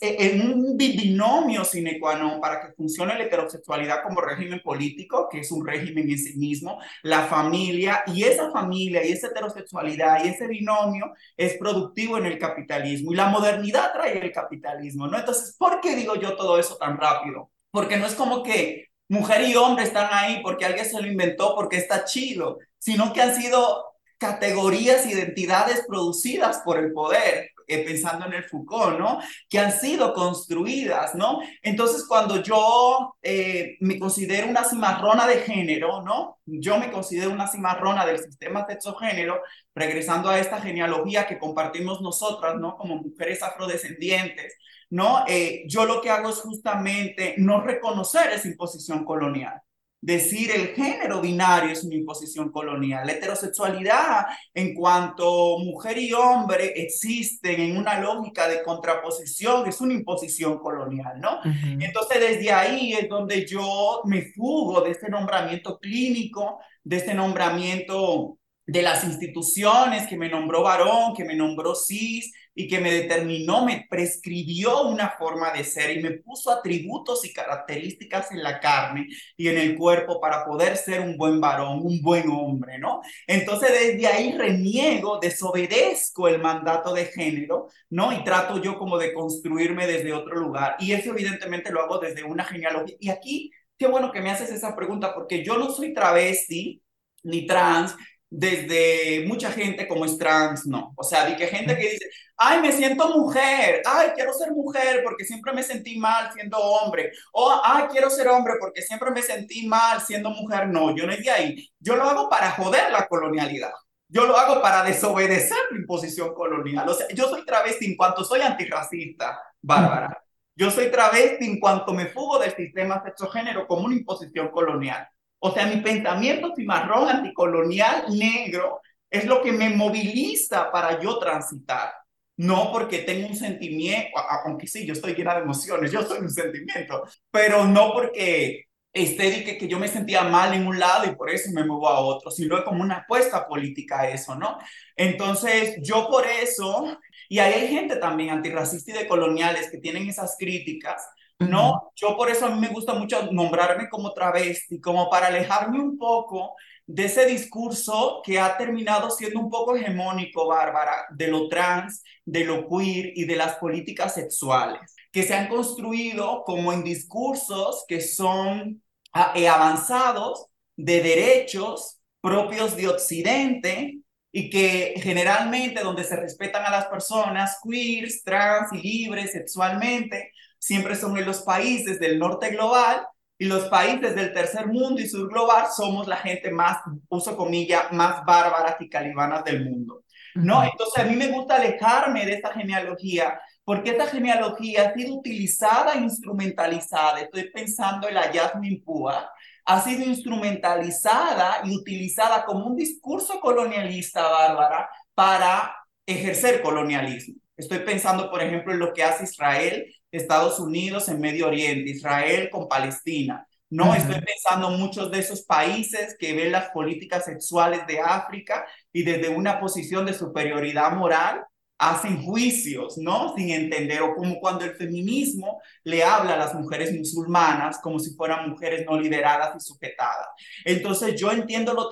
[0.00, 5.40] en un binomio sine qua non para que funcione la heterosexualidad como régimen político, que
[5.40, 10.28] es un régimen en sí mismo, la familia, y esa familia y esa heterosexualidad y
[10.28, 15.18] ese binomio es productivo en el capitalismo, y la modernidad trae el capitalismo, ¿no?
[15.18, 17.50] Entonces, ¿por qué digo yo todo eso tan rápido?
[17.70, 21.54] Porque no es como que mujer y hombre están ahí porque alguien se lo inventó,
[21.54, 23.84] porque está chido, sino que han sido
[24.18, 29.18] categorías, identidades producidas por el poder eh, pensando en el Foucault, ¿no?
[29.48, 31.40] Que han sido construidas, ¿no?
[31.62, 36.38] Entonces, cuando yo eh, me considero una cimarrona de género, ¿no?
[36.46, 39.40] Yo me considero una cimarrona del sistema sexogénero,
[39.74, 42.76] regresando a esta genealogía que compartimos nosotras, ¿no?
[42.76, 44.54] Como mujeres afrodescendientes,
[44.90, 45.24] ¿no?
[45.26, 49.60] Eh, yo lo que hago es justamente no reconocer esa imposición colonial
[50.04, 53.06] decir el género binario es una imposición colonial.
[53.06, 59.94] La heterosexualidad en cuanto mujer y hombre existen en una lógica de contraposición, es una
[59.94, 61.40] imposición colonial, ¿no?
[61.80, 68.36] Entonces desde ahí es donde yo me fugo de este nombramiento clínico, de este nombramiento
[68.66, 73.64] de las instituciones que me nombró varón, que me nombró cis, y que me determinó,
[73.64, 79.08] me prescribió una forma de ser y me puso atributos y características en la carne
[79.36, 83.00] y en el cuerpo para poder ser un buen varón, un buen hombre, ¿no?
[83.26, 88.12] Entonces desde ahí reniego, desobedezco el mandato de género, ¿no?
[88.12, 90.76] Y trato yo como de construirme desde otro lugar.
[90.78, 92.96] Y eso evidentemente lo hago desde una genealogía.
[93.00, 96.80] Y aquí, qué bueno que me haces esa pregunta, porque yo no soy travesti
[97.24, 97.96] ni trans,
[98.30, 100.92] desde mucha gente como es trans, no.
[100.96, 105.02] O sea, de que gente que dice, ay, me siento mujer, ay, quiero ser mujer
[105.04, 109.22] porque siempre me sentí mal siendo hombre, o ay, quiero ser hombre porque siempre me
[109.22, 111.68] sentí mal siendo mujer, no, yo no es de ahí.
[111.78, 113.72] Yo lo hago para joder la colonialidad.
[114.08, 116.88] Yo lo hago para desobedecer la imposición colonial.
[116.88, 120.22] O sea, yo soy travesti en cuanto soy antirracista, Bárbara.
[120.56, 125.08] Yo soy travesti en cuanto me fugo del sistema sexogénero como una imposición colonial.
[125.38, 131.92] O sea, mi pensamiento cimarrón anticolonial negro es lo que me moviliza para yo transitar.
[132.36, 136.30] No porque tengo un sentimiento, aunque sí, yo estoy llena de emociones, yo soy un
[136.30, 141.14] sentimiento, pero no porque esté que, que yo me sentía mal en un lado y
[141.16, 144.58] por eso me muevo a otro, sino es como una apuesta política eso, ¿no?
[144.96, 150.36] Entonces, yo por eso, y hay gente también antirracista y de coloniales que tienen esas
[150.38, 151.02] críticas,
[151.38, 151.92] ¿no?
[151.96, 155.98] Yo por eso a mí me gusta mucho nombrarme como travesti, como para alejarme un
[155.98, 156.54] poco
[156.86, 162.44] de ese discurso que ha terminado siendo un poco hegemónico, Bárbara, de lo trans, de
[162.44, 168.00] lo queer y de las políticas sexuales, que se han construido como en discursos que
[168.00, 173.98] son ah, eh, avanzados de derechos propios de Occidente
[174.32, 180.32] y que generalmente donde se respetan a las personas queers, trans y libres sexualmente,
[180.64, 185.28] siempre en los países del norte global y los países del tercer mundo y sur
[185.28, 186.78] global somos la gente más,
[187.10, 190.04] uso comillas, más bárbara y calibanas del mundo.
[190.36, 190.64] ¿no?
[190.64, 195.94] Entonces a mí me gusta alejarme de esta genealogía porque esta genealogía ha sido utilizada
[195.94, 197.20] e instrumentalizada.
[197.20, 199.30] Estoy pensando en la Yasmin Púa,
[199.66, 207.34] ha sido instrumentalizada y utilizada como un discurso colonialista, Bárbara, para ejercer colonialismo.
[207.54, 212.48] Estoy pensando, por ejemplo, en lo que hace Israel Estados Unidos en Medio Oriente, Israel
[212.50, 213.46] con Palestina.
[213.70, 219.02] No estoy pensando muchos de esos países que ven las políticas sexuales de África y
[219.02, 221.44] desde una posición de superioridad moral
[221.78, 223.34] hacen juicios, ¿no?
[223.36, 228.14] Sin entender, o como cuando el feminismo le habla a las mujeres musulmanas como si
[228.14, 230.28] fueran mujeres no lideradas y sujetadas.
[230.64, 231.88] Entonces yo entiendo lo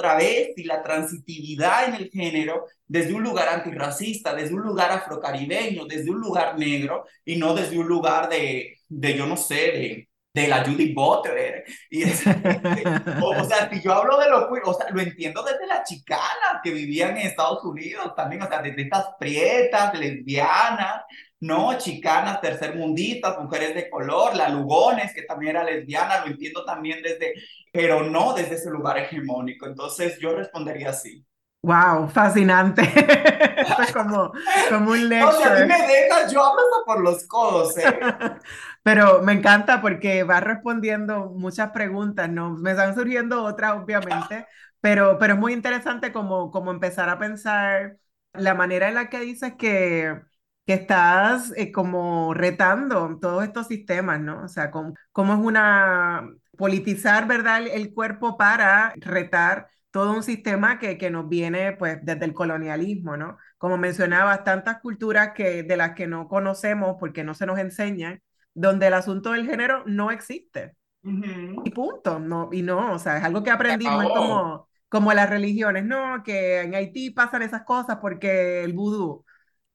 [0.57, 6.11] y la transitividad en el género desde un lugar antirracista, desde un lugar afrocaribeño, desde
[6.11, 10.49] un lugar negro y no desde un lugar de, de yo no sé, de de
[10.49, 11.65] la Judy Butler.
[11.91, 16.61] Y o, sea, si yo hablo de lo o sea, lo entiendo desde las chicanas
[16.63, 21.03] que vivían en Estados Unidos también, o sea, desde estas prietas, lesbianas,
[21.41, 21.77] ¿no?
[21.77, 27.35] Chicanas, tercermundistas, mujeres de color, la Lugones, que también era lesbiana, lo entiendo también desde,
[27.73, 29.67] pero no desde ese lugar hegemónico.
[29.67, 31.25] Entonces yo respondería así.
[31.65, 32.83] Wow, fascinante.
[33.83, 34.33] es como,
[34.69, 35.37] como un lecture.
[35.37, 37.85] O sea, a mí me deja, yo hablo hasta por los codos, ¿eh?
[38.83, 42.51] Pero me encanta porque va respondiendo muchas preguntas, ¿no?
[42.57, 44.47] Me están surgiendo otras, obviamente,
[44.81, 47.97] pero, pero es muy interesante como, como empezar a pensar
[48.33, 50.21] la manera en la que dices que,
[50.67, 54.43] que estás eh, como retando todos estos sistemas, ¿no?
[54.45, 57.67] O sea, cómo, cómo es una politizar, ¿verdad?
[57.67, 63.17] El cuerpo para retar todo un sistema que, que nos viene pues desde el colonialismo,
[63.17, 63.37] ¿no?
[63.59, 68.21] Como mencionabas, tantas culturas que, de las que no conocemos porque no se nos enseñan,
[68.55, 70.77] donde el asunto del género no existe.
[71.05, 75.85] Y punto, no, y no, o sea, es algo que aprendimos, como, como las religiones,
[75.85, 79.25] no, que en Haití pasan esas cosas porque el vudú.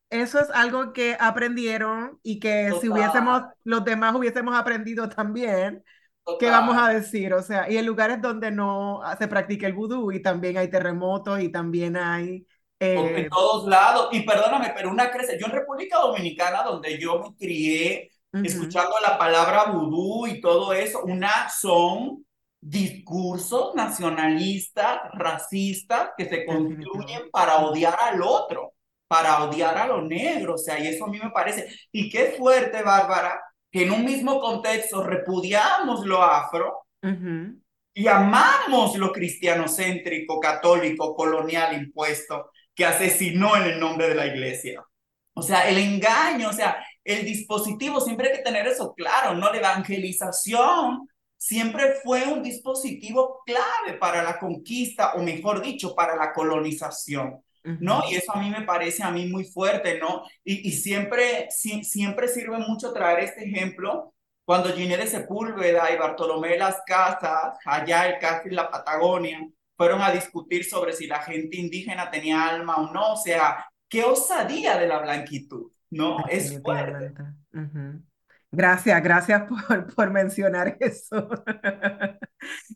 [0.10, 5.84] Eso es algo que aprendieron y que si hubiésemos, los demás hubiésemos aprendido también,
[6.40, 7.34] ¿qué vamos a decir?
[7.34, 11.42] O sea, y en lugares donde no se practica el vudú y también hay terremotos
[11.42, 12.48] y también hay...
[12.80, 17.20] En eh, todos lados, y perdóname, pero una crece, yo en República Dominicana, donde yo
[17.20, 18.12] me crié,
[18.44, 22.26] escuchando la palabra vudú y todo eso, una son
[22.60, 28.74] discursos nacionalistas, racistas, que se construyen para odiar al otro,
[29.08, 32.36] para odiar a lo negro, o sea, y eso a mí me parece, y qué
[32.38, 36.86] fuerte, Bárbara, que en un mismo contexto repudiamos lo afro
[37.94, 44.84] y amamos lo cristianocéntrico, católico, colonial impuesto que asesinó en el nombre de la iglesia.
[45.34, 49.52] O sea, el engaño, o sea, el dispositivo, siempre hay que tener eso claro, ¿no?
[49.52, 56.34] La evangelización siempre fue un dispositivo clave para la conquista, o mejor dicho, para la
[56.34, 57.42] colonización.
[57.82, 58.02] ¿no?
[58.10, 60.24] Y eso a mí me parece a mí muy fuerte, ¿no?
[60.42, 64.14] Y, y siempre, siempre sirve mucho traer este ejemplo
[64.46, 70.10] cuando Ginés de Sepúlveda y Bartolomé Las Casas, allá casi en la Patagonia, fueron a
[70.10, 74.88] discutir sobre si la gente indígena tenía alma o no, o sea, qué osadía de
[74.88, 76.26] la blanquitud, ¿no?
[76.30, 77.14] Es fuerte.
[78.52, 81.30] Gracias, gracias por, por mencionar eso.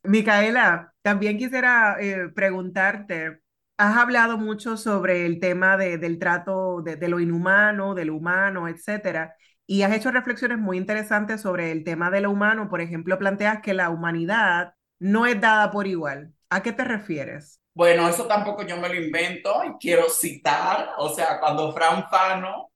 [0.04, 3.40] Micaela, también quisiera eh, preguntarte,
[3.78, 8.68] has hablado mucho sobre el tema de, del trato de, lo inhumano, de lo humano,
[8.68, 12.70] etcétera, y has hecho reflexiones muy interesantes sobre el tema de lo humano.
[12.70, 16.34] Por ejemplo, planteas que la humanidad no es dada por igual.
[16.50, 17.62] ¿A qué te refieres?
[17.74, 22.71] Bueno, eso tampoco yo me lo invento y quiero citar, o sea, cuando Fran Fano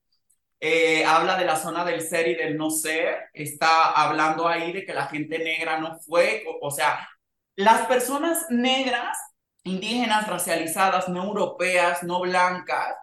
[0.60, 4.86] eh, habla de la zona del ser y del no ser, está hablando ahí de
[4.86, 7.08] que la gente negra no fue, o sea,
[7.56, 9.18] las personas negras
[9.64, 12.96] indígenas racializadas, no europeas, no blancas,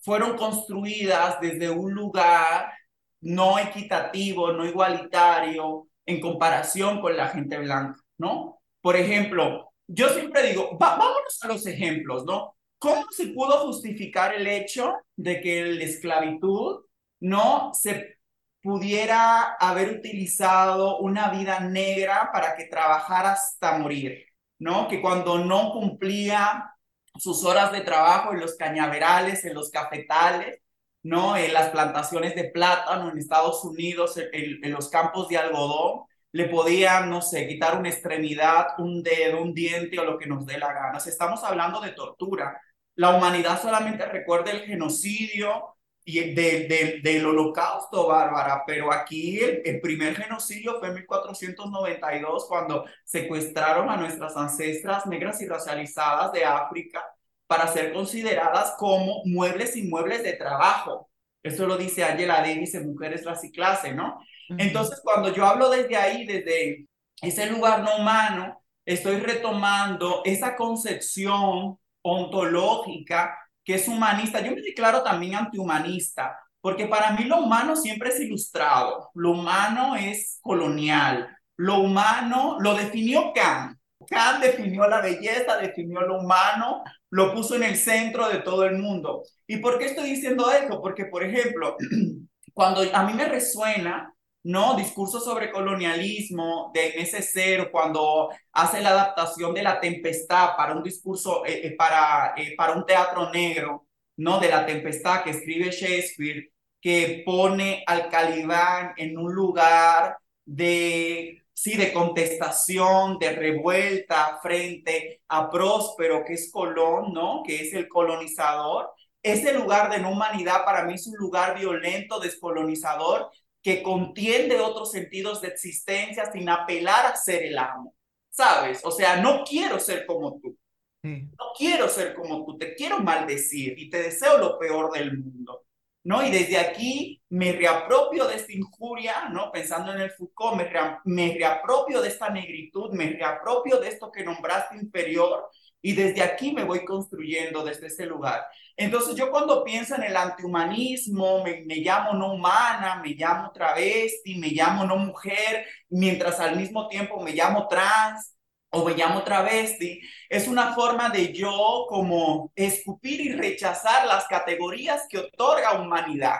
[0.00, 2.72] fueron construidas desde un lugar
[3.20, 7.98] no equitativo, no igualitario, en comparación con la gente blanca.
[8.18, 8.60] ¿no?
[8.80, 12.56] Por ejemplo, yo siempre digo, vámonos a los ejemplos, ¿no?
[12.78, 16.83] ¿Cómo se pudo justificar el hecho de que la esclavitud
[17.24, 18.18] no se
[18.62, 24.26] pudiera haber utilizado una vida negra para que trabajara hasta morir,
[24.58, 24.88] ¿no?
[24.88, 26.74] Que cuando no cumplía
[27.16, 30.60] sus horas de trabajo en los cañaverales, en los cafetales,
[31.02, 31.36] ¿no?
[31.36, 37.08] En las plantaciones de plátano en Estados Unidos, en, los campos de algodón, le podían,
[37.08, 40.72] no sé, quitar una extremidad, un dedo, un diente o lo que nos dé la
[40.74, 40.98] gana.
[40.98, 42.60] estamos hablando de tortura.
[42.96, 45.73] La humanidad solamente recuerda el genocidio
[46.04, 52.84] y de, del holocausto, Bárbara, pero aquí el, el, primer genocidio fue en 1492 cuando
[53.04, 57.02] secuestraron a nuestras ancestras negras y racializadas de África
[57.46, 61.10] para ser consideradas como muebles y muebles de trabajo.
[61.42, 64.18] Eso lo dice Angela Davis en Mujeres, Raza y Clase, ¿no?
[64.58, 66.86] Entonces, cuando yo hablo desde ahí, desde
[67.20, 74.40] ese lugar no humano, estoy retomando esa concepción ontológica que es humanista.
[74.40, 79.96] Yo me declaro también antihumanista, porque para mí lo humano siempre es ilustrado, lo humano
[79.96, 83.78] es colonial, lo humano lo definió Kant.
[84.06, 88.78] Kant definió la belleza, definió lo humano, lo puso en el centro de todo el
[88.78, 89.22] mundo.
[89.46, 90.80] ¿Y por qué estoy diciendo esto?
[90.80, 91.76] Porque, por ejemplo,
[92.54, 94.13] cuando a mí me resuena
[94.44, 94.74] ¿no?
[94.76, 101.44] Discurso sobre colonialismo de Inés cuando hace la adaptación de La Tempestad para un discurso,
[101.46, 104.38] eh, eh, para, eh, para un teatro negro, ¿no?
[104.40, 111.76] De La Tempestad que escribe Shakespeare, que pone al Calibán en un lugar de, sí,
[111.76, 117.42] de contestación, de revuelta frente a Próspero, que es Colón, ¿no?
[117.44, 118.90] Que es el colonizador.
[119.22, 123.30] Ese lugar de no humanidad para mí es un lugar violento, descolonizador,
[123.64, 127.94] que contiende otros sentidos de existencia sin apelar a ser el amo.
[128.28, 128.80] ¿Sabes?
[128.84, 130.56] O sea, no quiero ser como tú.
[131.02, 135.64] No quiero ser como tú, te quiero maldecir y te deseo lo peor del mundo.
[136.02, 136.26] ¿No?
[136.26, 139.50] Y desde aquí me reapropio de esta injuria, ¿no?
[139.50, 140.70] Pensando en el Foucault, me,
[141.06, 145.48] me reapropio de esta negritud, me reapropio de esto que nombraste inferior
[145.80, 148.46] y desde aquí me voy construyendo desde ese lugar.
[148.76, 154.36] Entonces yo cuando pienso en el antihumanismo, me, me llamo no humana, me llamo travesti,
[154.36, 158.34] me llamo no mujer, mientras al mismo tiempo me llamo trans
[158.70, 165.06] o me llamo travesti, es una forma de yo como escupir y rechazar las categorías
[165.08, 166.38] que otorga humanidad.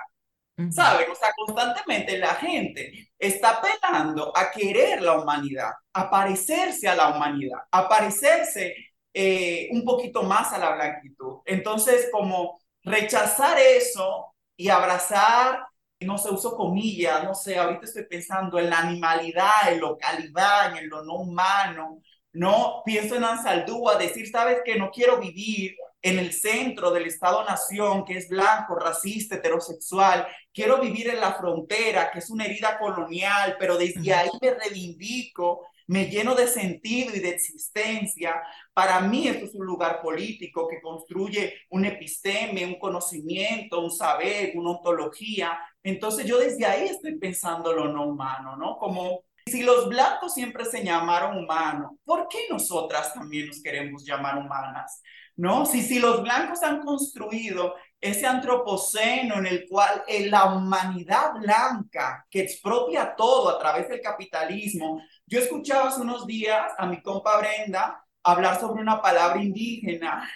[0.71, 1.11] ¿Saben?
[1.11, 7.09] O sea, constantemente la gente está apelando a querer la humanidad, a parecerse a la
[7.09, 11.39] humanidad, a parecerse eh, un poquito más a la blanquitud.
[11.47, 15.65] Entonces, como rechazar eso y abrazar,
[16.01, 20.77] no sé, uso comillas, no sé, ahorita estoy pensando en la animalidad, en lo calidad,
[20.77, 22.01] en lo no humano,
[22.33, 22.83] ¿no?
[22.85, 28.19] Pienso en Ansaldúa, decir, sabes que no quiero vivir en el centro del Estado-Nación, que
[28.19, 30.27] es blanco, racista, heterosexual.
[30.53, 35.67] Quiero vivir en la frontera, que es una herida colonial, pero desde ahí me reivindico
[35.87, 38.43] me lleno de sentido y de existencia.
[38.73, 44.53] Para mí esto es un lugar político que construye un episteme, un conocimiento, un saber,
[44.55, 45.59] una ontología.
[45.83, 48.79] Entonces yo desde ahí estoy pensando lo no humano, ¿no?
[48.79, 54.39] Como si los blancos siempre se llamaron humanos, ¿por qué nosotras también nos queremos llamar
[54.39, 55.03] humanas?
[55.37, 55.67] ¿No?
[55.67, 62.43] Si, si los blancos han construido ese antropoceno en el cual la humanidad blanca que
[62.43, 68.05] expropia todo a través del capitalismo yo escuchaba hace unos días a mi compa Brenda
[68.23, 70.29] hablar sobre una palabra indígena,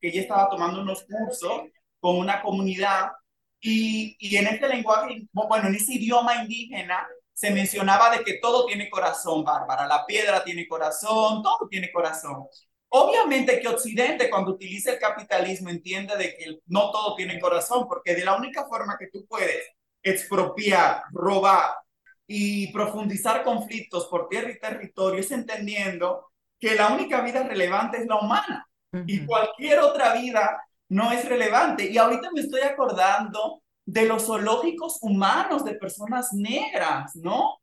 [0.00, 1.62] que ella estaba tomando unos cursos
[2.00, 3.12] con una comunidad
[3.60, 8.66] y, y en este lenguaje, bueno, en ese idioma indígena, se mencionaba de que todo
[8.66, 9.86] tiene corazón, Bárbara.
[9.86, 12.46] La piedra tiene corazón, todo tiene corazón.
[12.88, 18.14] Obviamente que Occidente, cuando utiliza el capitalismo, entiende de que no todo tiene corazón, porque
[18.14, 19.68] de la única forma que tú puedes
[20.02, 21.74] expropiar, robar,
[22.26, 28.06] y profundizar conflictos por tierra y territorio es entendiendo que la única vida relevante es
[28.06, 28.68] la humana
[29.06, 31.90] y cualquier otra vida no es relevante.
[31.90, 37.58] Y ahorita me estoy acordando de los zoológicos humanos de personas negras, ¿no?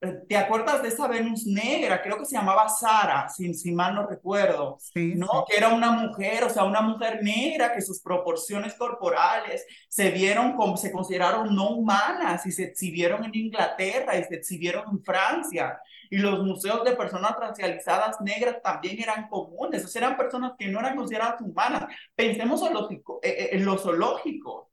[0.00, 2.00] ¿Te acuerdas de esa Venus negra?
[2.00, 4.78] Creo que se llamaba Sara, si, si mal no recuerdo.
[4.78, 5.44] Sí, ¿no?
[5.48, 10.52] Que era una mujer, o sea, una mujer negra que sus proporciones corporales se vieron
[10.52, 15.80] como, se consideraron no humanas y se exhibieron en Inglaterra y se exhibieron en Francia.
[16.10, 20.68] Y los museos de personas racializadas negras también eran comunes, o sea, eran personas que
[20.68, 21.86] no eran consideradas humanas.
[22.14, 24.68] Pensemos en los, eh, eh, en los zoológicos,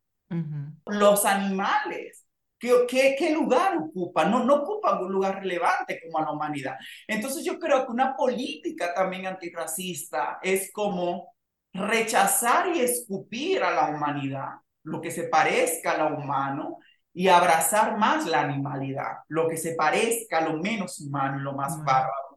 [0.85, 2.24] los animales
[2.57, 4.25] ¿Qué, qué, lugar ocupa?
[4.25, 6.77] No, no ocupa un lugar relevante como a la humanidad.
[7.07, 11.35] Entonces yo creo que una política también antirracista es como
[11.73, 14.49] rechazar y escupir a la humanidad,
[14.83, 16.77] lo que se parezca a lo humano,
[17.15, 21.53] y abrazar más la animalidad, lo que se parezca a lo menos humano y lo
[21.53, 22.35] más bárbaro.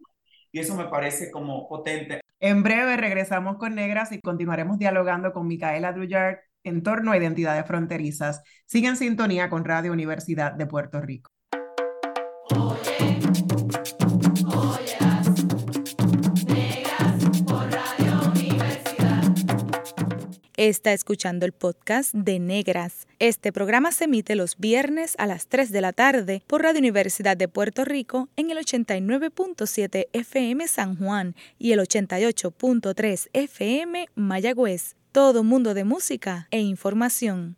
[0.52, 2.20] Y eso me parece como potente.
[2.38, 6.38] En breve regresamos con Negras y continuaremos dialogando con Micaela Druyard
[6.68, 8.42] en torno a identidades fronterizas.
[8.66, 11.30] Sigue en sintonía con Radio Universidad de Puerto Rico.
[20.58, 23.06] Está escuchando el podcast de Negras.
[23.20, 27.36] Este programa se emite los viernes a las 3 de la tarde por Radio Universidad
[27.36, 34.97] de Puerto Rico en el 89.7 FM San Juan y el 88.3 FM Mayagüez.
[35.18, 37.56] Todo mundo de música e información.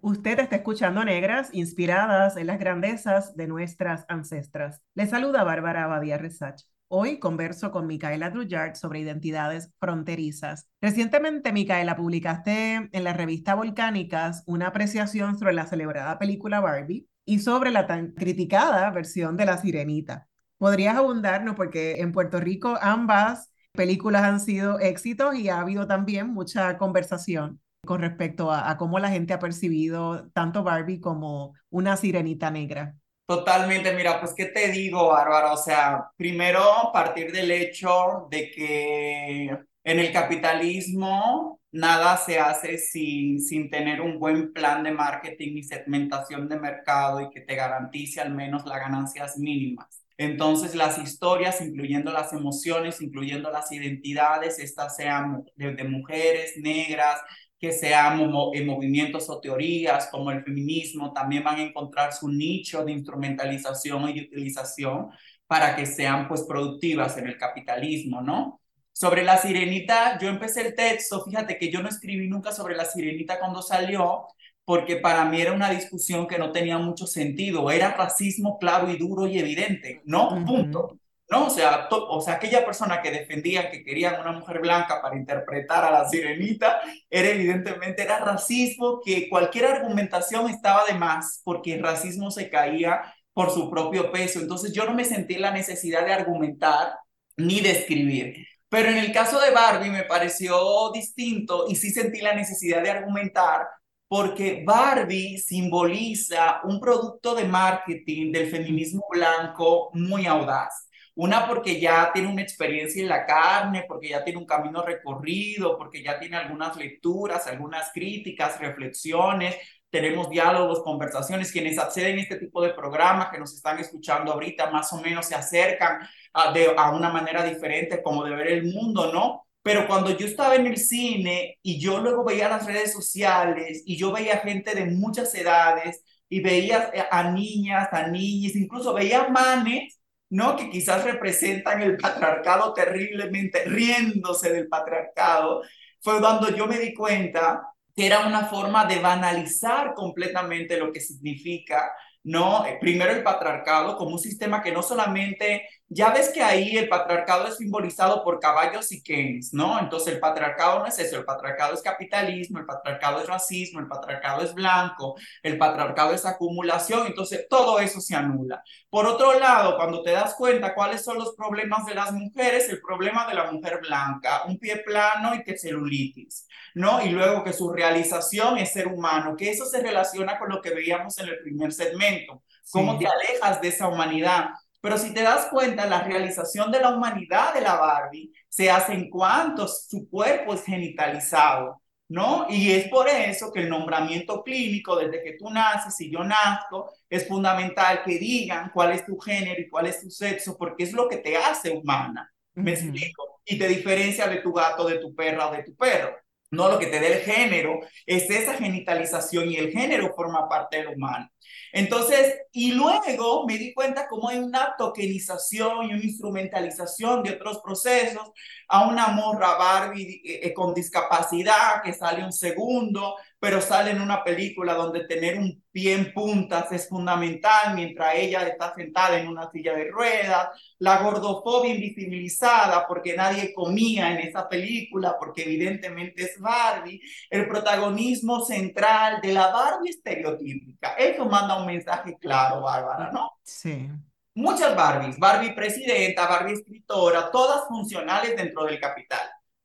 [0.00, 4.80] Usted está escuchando Negras, inspiradas en las grandezas de nuestras ancestras.
[4.94, 6.62] Le saluda Bárbara Abadía Resach.
[6.92, 10.68] Hoy converso con Micaela Druyard sobre identidades fronterizas.
[10.80, 17.38] Recientemente, Micaela, publicaste en la revista Volcánicas una apreciación sobre la celebrada película Barbie y
[17.38, 20.26] sobre la tan criticada versión de La Sirenita.
[20.58, 21.54] ¿Podrías abundarnos?
[21.54, 27.60] Porque en Puerto Rico ambas películas han sido éxitos y ha habido también mucha conversación
[27.86, 32.96] con respecto a, cómo la gente ha percibido tanto Barbie como una sirenita negra.
[33.30, 39.44] Totalmente, mira, pues qué te digo, Bárbara, o sea, primero partir del hecho de que
[39.84, 45.62] en el capitalismo nada se hace sin, sin tener un buen plan de marketing y
[45.62, 50.02] segmentación de mercado y que te garantice al menos las ganancias mínimas.
[50.18, 57.20] Entonces, las historias, incluyendo las emociones, incluyendo las identidades, estas sean de, de mujeres, negras,
[57.60, 62.84] que sean en movimientos o teorías como el feminismo, también van a encontrar su nicho
[62.84, 65.10] de instrumentalización y de utilización
[65.46, 68.60] para que sean pues productivas en el capitalismo, ¿no?
[68.92, 72.84] Sobre la sirenita, yo empecé el texto, fíjate que yo no escribí nunca sobre la
[72.86, 74.26] sirenita cuando salió,
[74.64, 78.96] porque para mí era una discusión que no tenía mucho sentido, era racismo claro y
[78.96, 80.28] duro y evidente, ¿no?
[80.46, 80.99] Punto.
[81.30, 81.46] ¿No?
[81.46, 85.84] O sea, o sea, aquella persona que defendía que querían una mujer blanca para interpretar
[85.84, 91.82] a la sirenita, era evidentemente, era racismo, que cualquier argumentación estaba de más, porque el
[91.82, 93.02] racismo se caía
[93.32, 94.40] por su propio peso.
[94.40, 96.94] Entonces yo no me sentí la necesidad de argumentar
[97.36, 98.46] ni de escribir.
[98.68, 102.90] Pero en el caso de Barbie me pareció distinto y sí sentí la necesidad de
[102.90, 103.66] argumentar
[104.08, 110.89] porque Barbie simboliza un producto de marketing del feminismo blanco muy audaz.
[111.20, 115.76] Una porque ya tiene una experiencia en la carne, porque ya tiene un camino recorrido,
[115.76, 119.54] porque ya tiene algunas lecturas, algunas críticas, reflexiones,
[119.90, 121.52] tenemos diálogos, conversaciones.
[121.52, 125.26] Quienes acceden a este tipo de programas que nos están escuchando ahorita más o menos
[125.26, 125.98] se acercan
[126.32, 129.46] a, de, a una manera diferente como de ver el mundo, ¿no?
[129.62, 133.98] Pero cuando yo estaba en el cine y yo luego veía las redes sociales y
[133.98, 139.99] yo veía gente de muchas edades y veía a niñas, a niñas, incluso veía manes
[140.30, 140.56] ¿no?
[140.56, 145.62] Que quizás representan el patriarcado terriblemente, riéndose del patriarcado,
[146.00, 147.62] fue cuando yo me di cuenta
[147.94, 151.92] que era una forma de banalizar completamente lo que significa
[152.24, 152.66] ¿no?
[152.66, 156.88] Eh, primero el patriarcado como un sistema que no solamente, ya ves que ahí el
[156.88, 159.80] patriarcado es simbolizado por caballos y Keynes, ¿no?
[159.80, 163.88] Entonces el patriarcado no es eso, el patriarcado es capitalismo, el patriarcado es racismo, el
[163.88, 168.62] patriarcado es blanco, el patriarcado es acumulación, entonces todo eso se anula.
[168.88, 172.80] Por otro lado, cuando te das cuenta cuáles son los problemas de las mujeres, el
[172.80, 177.04] problema de la mujer blanca, un pie plano y que celulitis, ¿no?
[177.04, 180.70] Y luego que su realización es ser humano, que eso se relaciona con lo que
[180.70, 184.50] veíamos en el primer segmento cómo te alejas de esa humanidad.
[184.80, 188.94] Pero si te das cuenta, la realización de la humanidad de la Barbie se hace
[188.94, 192.46] en cuanto su cuerpo es genitalizado, ¿no?
[192.48, 196.90] Y es por eso que el nombramiento clínico, desde que tú naces y yo nazco,
[197.08, 200.92] es fundamental que digan cuál es tu género y cuál es tu sexo, porque es
[200.92, 202.32] lo que te hace humana.
[202.54, 203.40] ¿Me explico?
[203.44, 206.16] Y te diferencia de tu gato, de tu perra o de tu perro.
[206.50, 210.78] No, lo que te da el género es esa genitalización y el género forma parte
[210.78, 211.30] del humano.
[211.72, 217.60] Entonces, y luego me di cuenta cómo hay una tokenización y una instrumentalización de otros
[217.62, 218.32] procesos,
[218.68, 224.02] a una morra Barbie eh, eh, con discapacidad que sale un segundo, pero sale en
[224.02, 229.28] una película donde tener un pie en puntas es fundamental mientras ella está sentada en
[229.28, 236.22] una silla de ruedas, la gordofobia invisibilizada porque nadie comía en esa película, porque evidentemente
[236.24, 240.92] es Barbie, el protagonismo central de la Barbie estereotípica.
[240.94, 243.32] Eso manda un mensaje claro, Bárbara, ¿no?
[243.42, 243.88] Sí.
[244.34, 249.20] Muchas Barbies, Barbie presidenta, Barbie escritora, todas funcionales dentro del capital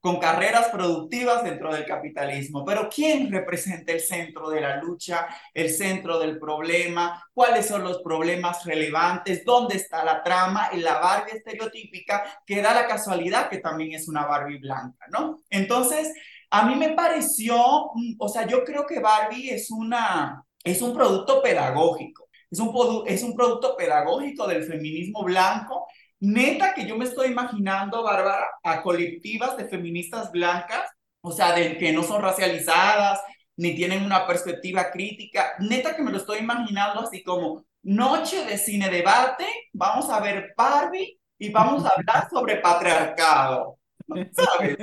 [0.06, 2.64] con carreras productivas dentro del capitalismo.
[2.64, 7.28] Pero ¿quién representa el centro de la lucha, el centro del problema?
[7.34, 9.44] ¿Cuáles son los problemas relevantes?
[9.44, 10.70] ¿Dónde está la trama?
[10.72, 15.42] En la Barbie estereotípica, que da la casualidad que también es una Barbie blanca, ¿no?
[15.50, 16.14] Entonces,
[16.52, 20.94] a mí me pareció, mm, o sea, yo creo que Barbie es, una, es un
[20.94, 22.30] producto pedagógico.
[22.52, 25.88] Es un, es un producto pedagógico del feminismo blanco
[26.26, 30.90] Neta que yo me estoy imaginando, Bárbara, a colectivas de feministas blancas,
[31.22, 33.22] o sea, de que no son racializadas,
[33.58, 35.54] ni tienen una perspectiva crítica.
[35.60, 40.54] Neta que me lo estoy imaginando así como noche de cine debate, vamos a ver
[40.58, 43.78] Barbie y vamos a hablar sobre patriarcado.
[44.08, 44.78] ¿Sabes?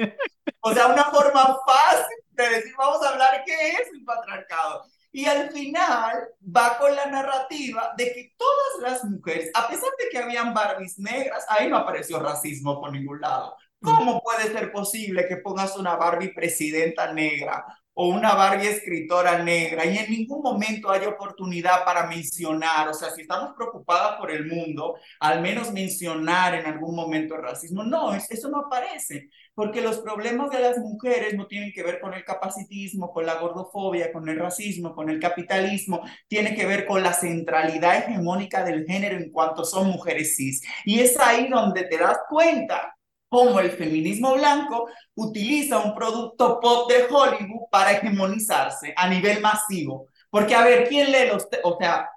[0.61, 4.85] O sea, una forma fácil de decir, vamos a hablar qué es el patriarcado.
[5.13, 10.09] Y al final va con la narrativa de que todas las mujeres, a pesar de
[10.11, 13.57] que habían Barbies negras, ahí no apareció racismo por ningún lado.
[13.83, 19.85] ¿Cómo puede ser posible que pongas una Barbie presidenta negra o una Barbie escritora negra
[19.85, 24.47] y en ningún momento hay oportunidad para mencionar, o sea, si estamos preocupadas por el
[24.47, 27.83] mundo, al menos mencionar en algún momento el racismo.
[27.83, 32.15] No, eso no aparece porque los problemas de las mujeres no tienen que ver con
[32.15, 37.03] el capacitismo, con la gordofobia, con el racismo, con el capitalismo, tiene que ver con
[37.03, 40.63] la centralidad hegemónica del género en cuanto son mujeres cis.
[40.85, 42.97] Y es ahí donde te das cuenta
[43.29, 50.09] cómo el feminismo blanco utiliza un producto pop de Hollywood para hegemonizarse a nivel masivo.
[50.31, 51.47] Porque, a ver, ¿quién lee los...
[51.65, 52.09] O sea,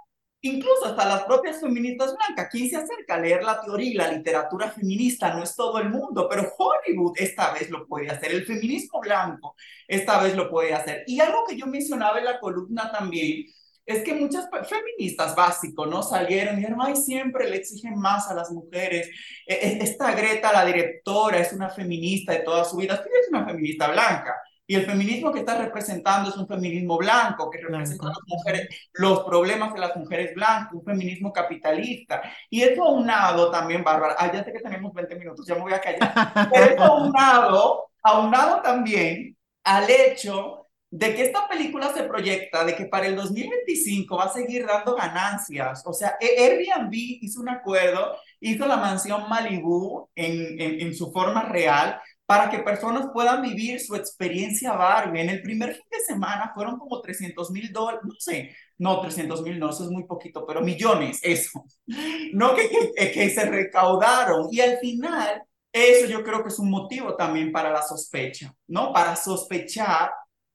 [0.45, 4.11] Incluso hasta las propias feministas blancas, ¿quién se acerca a leer la teoría y la
[4.11, 5.33] literatura feminista?
[5.33, 9.55] No es todo el mundo, pero Hollywood esta vez lo puede hacer, el feminismo blanco
[9.87, 11.03] esta vez lo puede hacer.
[11.07, 13.47] Y algo que yo mencionaba en la columna también,
[13.87, 16.03] es que muchas feministas básicos, ¿no?
[16.03, 19.09] Salieron y dijeron, ay, siempre le exigen más a las mujeres.
[19.47, 23.45] E, e, esta Greta, la directora, es una feminista de toda su vida, es una
[23.45, 24.35] feminista blanca.
[24.67, 29.23] Y el feminismo que está representando es un feminismo blanco, que representa las mujeres, los
[29.23, 32.21] problemas de las mujeres blancas, un feminismo capitalista.
[32.49, 35.73] Y eso aunado también, Bárbara, ah, ya sé que tenemos 20 minutos, ya me voy
[35.73, 36.13] a callar,
[36.51, 40.65] pero eso aunado, aunado también al hecho
[40.97, 44.95] de que esta película se proyecta de que para el 2025 va a seguir dando
[44.95, 45.83] ganancias.
[45.85, 51.11] O sea, e-, Airbnb hizo un acuerdo, hizo la mansión Malibu en, en, en su
[51.11, 55.21] forma real, para que personas puedan vivir su experiencia Barbie.
[55.21, 59.41] En el primer fin de semana fueron como 300 mil dólares, no sé, no, 300
[59.43, 61.65] mil no, eso es muy poquito, pero millones, eso,
[62.33, 64.47] no que, que, que se recaudaron.
[64.51, 68.91] Y al final, eso yo creo que es un motivo también para la sospecha, ¿no?
[68.91, 70.11] Para sospechar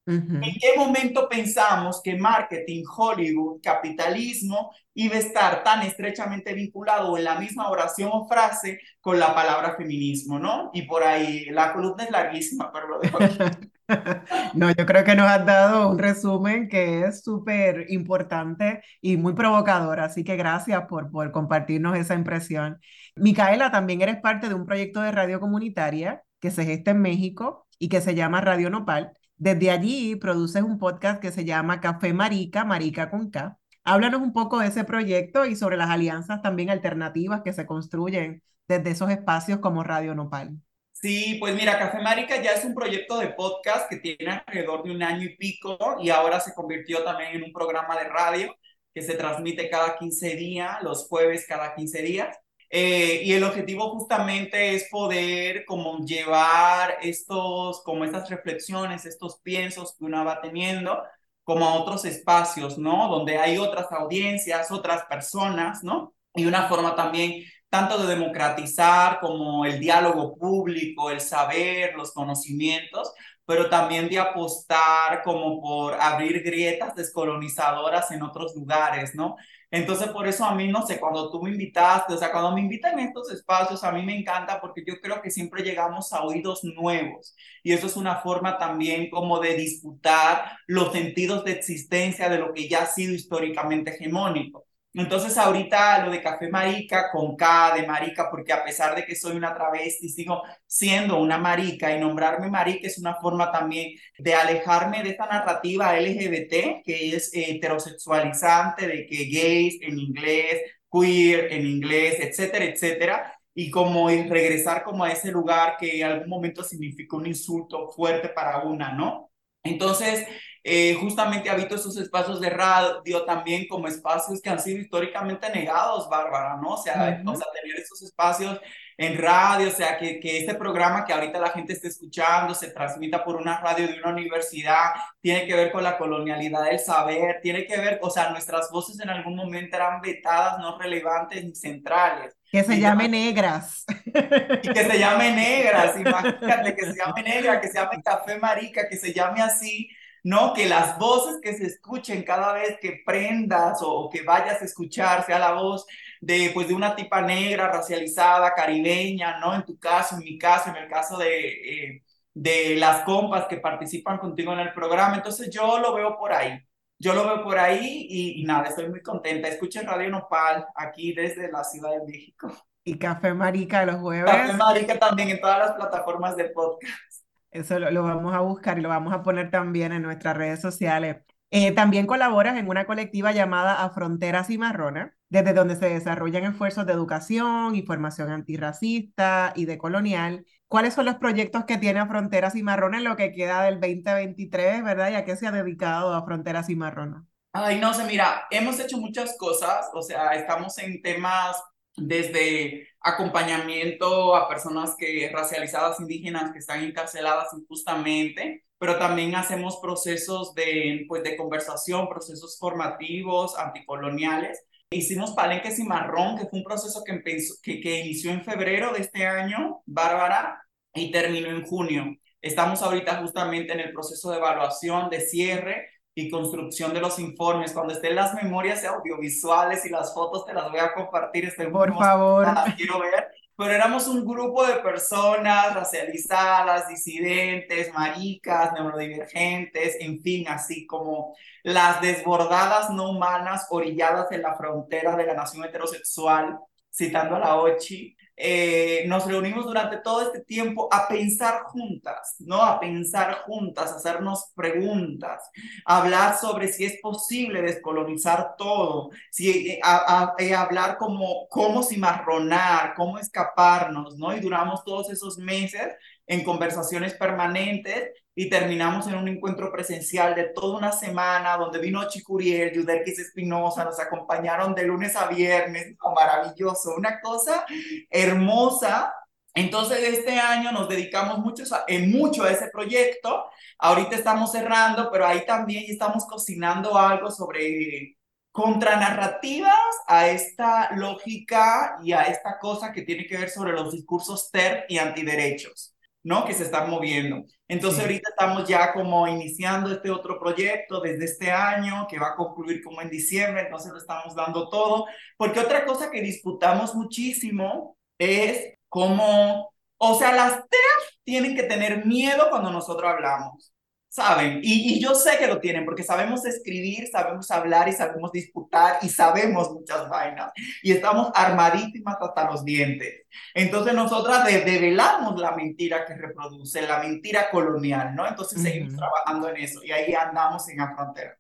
[0.07, 7.25] ¿En qué momento pensamos que marketing, Hollywood, capitalismo iba a estar tan estrechamente vinculado en
[7.25, 10.71] la misma oración o frase con la palabra feminismo, ¿no?
[10.73, 13.19] Y por ahí, la columna es larguísima, pero lo dejo
[14.55, 19.35] No, yo creo que nos has dado un resumen que es súper importante y muy
[19.35, 22.81] provocador, así que gracias por, por compartirnos esa impresión.
[23.17, 27.67] Micaela, también eres parte de un proyecto de radio comunitaria que se gesta en México
[27.79, 32.13] y que se llama Radio Nopal desde allí produces un podcast que se llama Café
[32.13, 33.57] Marica, Marica con K.
[33.85, 38.43] Háblanos un poco de ese proyecto y sobre las alianzas también alternativas que se construyen
[38.69, 40.59] desde esos espacios como Radio Nopal.
[40.93, 44.91] Sí, pues mira, Café Marica ya es un proyecto de podcast que tiene alrededor de
[44.91, 48.55] un año y pico y ahora se convirtió también en un programa de radio
[48.93, 52.37] que se transmite cada 15 días, los jueves cada 15 días.
[52.73, 59.97] Eh, y el objetivo justamente es poder como llevar estos, como estas reflexiones, estos piensos
[59.97, 61.03] que uno va teniendo,
[61.43, 63.09] como a otros espacios, ¿no?
[63.09, 66.15] Donde hay otras audiencias, otras personas, ¿no?
[66.35, 73.13] Y una forma también tanto de democratizar como el diálogo público, el saber, los conocimientos,
[73.47, 79.37] pero también de apostar como por abrir grietas descolonizadoras en otros lugares, ¿no?
[79.73, 82.61] Entonces, por eso a mí, no sé, cuando tú me invitaste, o sea, cuando me
[82.61, 86.23] invitan a estos espacios, a mí me encanta porque yo creo que siempre llegamos a
[86.25, 92.29] oídos nuevos y eso es una forma también como de disputar los sentidos de existencia
[92.29, 94.67] de lo que ya ha sido históricamente hegemónico.
[94.93, 99.15] Entonces ahorita lo de Café Marica con K de marica, porque a pesar de que
[99.15, 104.35] soy una travesti, sigo siendo una marica y nombrarme marica es una forma también de
[104.35, 110.61] alejarme de esta narrativa LGBT que es heterosexualizante, de que gays en inglés,
[110.91, 116.29] queer en inglés, etcétera, etcétera y como regresar como a ese lugar que en algún
[116.29, 119.31] momento significó un insulto fuerte para una, ¿no?
[119.63, 120.27] Entonces,
[120.63, 126.09] eh, justamente habito esos espacios de radio también como espacios que han sido históricamente negados,
[126.09, 126.75] Bárbara, ¿no?
[126.75, 128.61] O sea, o sea tener esos espacios
[129.01, 132.71] en radio, o sea, que, que este programa que ahorita la gente está escuchando se
[132.71, 134.91] transmita por una radio de una universidad,
[135.23, 139.01] tiene que ver con la colonialidad del saber, tiene que ver, o sea, nuestras voces
[139.01, 142.37] en algún momento eran vetadas, no relevantes ni centrales.
[142.53, 143.87] Que se llame negras.
[144.05, 148.87] Y que se llame negras, imagínate, que se llame negra, que se llame café marica,
[148.87, 149.89] que se llame así,
[150.25, 150.53] ¿no?
[150.55, 155.25] Que las voces que se escuchen cada vez que prendas o, que vayas a escuchar
[155.27, 155.87] sea la voz
[156.21, 159.55] de, pues, de una tipa negra, racializada, caribeña, ¿no?
[159.55, 162.03] En tu caso, en mi caso, en el caso de, eh,
[162.35, 165.17] de las compas que participan contigo en el programa.
[165.17, 166.59] Entonces yo lo veo por ahí.
[166.99, 169.49] Yo lo veo por ahí y, y nada, estoy muy contenta.
[169.49, 172.53] Escuchen Radio Nopal aquí desde la Ciudad de México.
[172.85, 174.31] Y Café Marica los jueves.
[174.31, 177.20] Café Marica también en todas las plataformas de podcast.
[177.51, 181.17] Eso lo, vamos a buscar y lo vamos a poner también en nuestras redes sociales.
[181.51, 186.45] Eh, también colaboras en una colectiva llamada A Fronteras y Marrona, desde donde se desarrollan
[186.45, 190.47] esfuerzos de educación y formación antirracista y decolonial.
[190.69, 193.81] ¿Cuáles son los proyectos que tiene A Fronteras y Marrona en lo que queda del
[193.81, 195.11] 2023, verdad?
[195.11, 197.27] ¿Y a qué se ha dedicado A Fronteras y Marrona?
[197.53, 201.61] Ay, no sé, mira, hemos hecho muchas cosas, o sea, estamos en temas
[202.01, 210.55] desde acompañamiento a personas que racializadas indígenas que están encarceladas injustamente, pero también hacemos procesos
[210.55, 214.65] de, pues, de conversación, procesos formativos, anticoloniales.
[214.91, 218.93] Hicimos Palenques y Marrón, que fue un proceso que, empezó, que, que inició en febrero
[218.93, 220.63] de este año, Bárbara,
[220.95, 222.17] y terminó en junio.
[222.43, 227.73] Estamos ahorita justamente en el proceso de evaluación, de cierre, y construcción de los informes.
[227.73, 231.47] Cuando estén las memorias audiovisuales y las fotos, te las voy a compartir.
[231.47, 232.47] Estoy Por favor.
[232.47, 233.29] Las quiero ver.
[233.57, 242.01] Pero éramos un grupo de personas racializadas, disidentes, maricas, neurodivergentes, en fin, así como las
[242.01, 246.59] desbordadas no humanas orilladas en la frontera de la nación heterosexual,
[246.91, 252.63] citando a la OCHI, eh, nos reunimos durante todo este tiempo a pensar juntas, ¿no?
[252.63, 255.43] A pensar juntas, a hacernos preguntas,
[255.85, 261.47] a hablar sobre si es posible descolonizar todo, si, eh, a, a, eh, hablar como
[261.49, 264.35] cómo cimarronar, cómo escaparnos, ¿no?
[264.35, 265.95] Y duramos todos esos meses
[266.27, 268.11] en conversaciones permanentes
[268.41, 273.85] y terminamos en un encuentro presencial de toda una semana donde vino Chicuriel, Yuderquis Espinosa,
[273.85, 277.67] nos acompañaron de lunes a viernes, maravilloso, una cosa
[278.09, 279.13] hermosa.
[279.53, 283.45] Entonces este año nos dedicamos mucho a, en mucho a ese proyecto.
[283.79, 288.17] Ahorita estamos cerrando, pero ahí también estamos cocinando algo sobre
[288.53, 289.75] contranarrativas
[290.07, 294.87] a esta lógica y a esta cosa que tiene que ver sobre los discursos TER
[294.89, 295.95] y antiderechos.
[296.23, 296.45] ¿No?
[296.45, 297.45] Que se están moviendo.
[297.69, 302.37] Entonces ahorita estamos ya como iniciando este otro proyecto desde este año que va a
[302.37, 305.07] concluir como en diciembre, entonces lo estamos dando todo,
[305.37, 312.05] porque otra cosa que disputamos muchísimo es cómo, o sea, las TERF tienen que tener
[312.07, 313.73] miedo cuando nosotros hablamos.
[314.11, 314.59] ¿Saben?
[314.63, 318.99] Y, y, yo sé que lo tienen porque sabemos escribir, sabemos hablar y sabemos disputar
[319.03, 320.53] y sabemos muchas vainas
[320.83, 323.23] y estamos armadísimas hasta los dientes.
[323.55, 328.27] Entonces nosotras develamos la mentira que reproduce, la mentira colonial, ¿no?
[328.27, 331.37] Entonces seguimos trabajando en eso y ahí andamos en la frontera.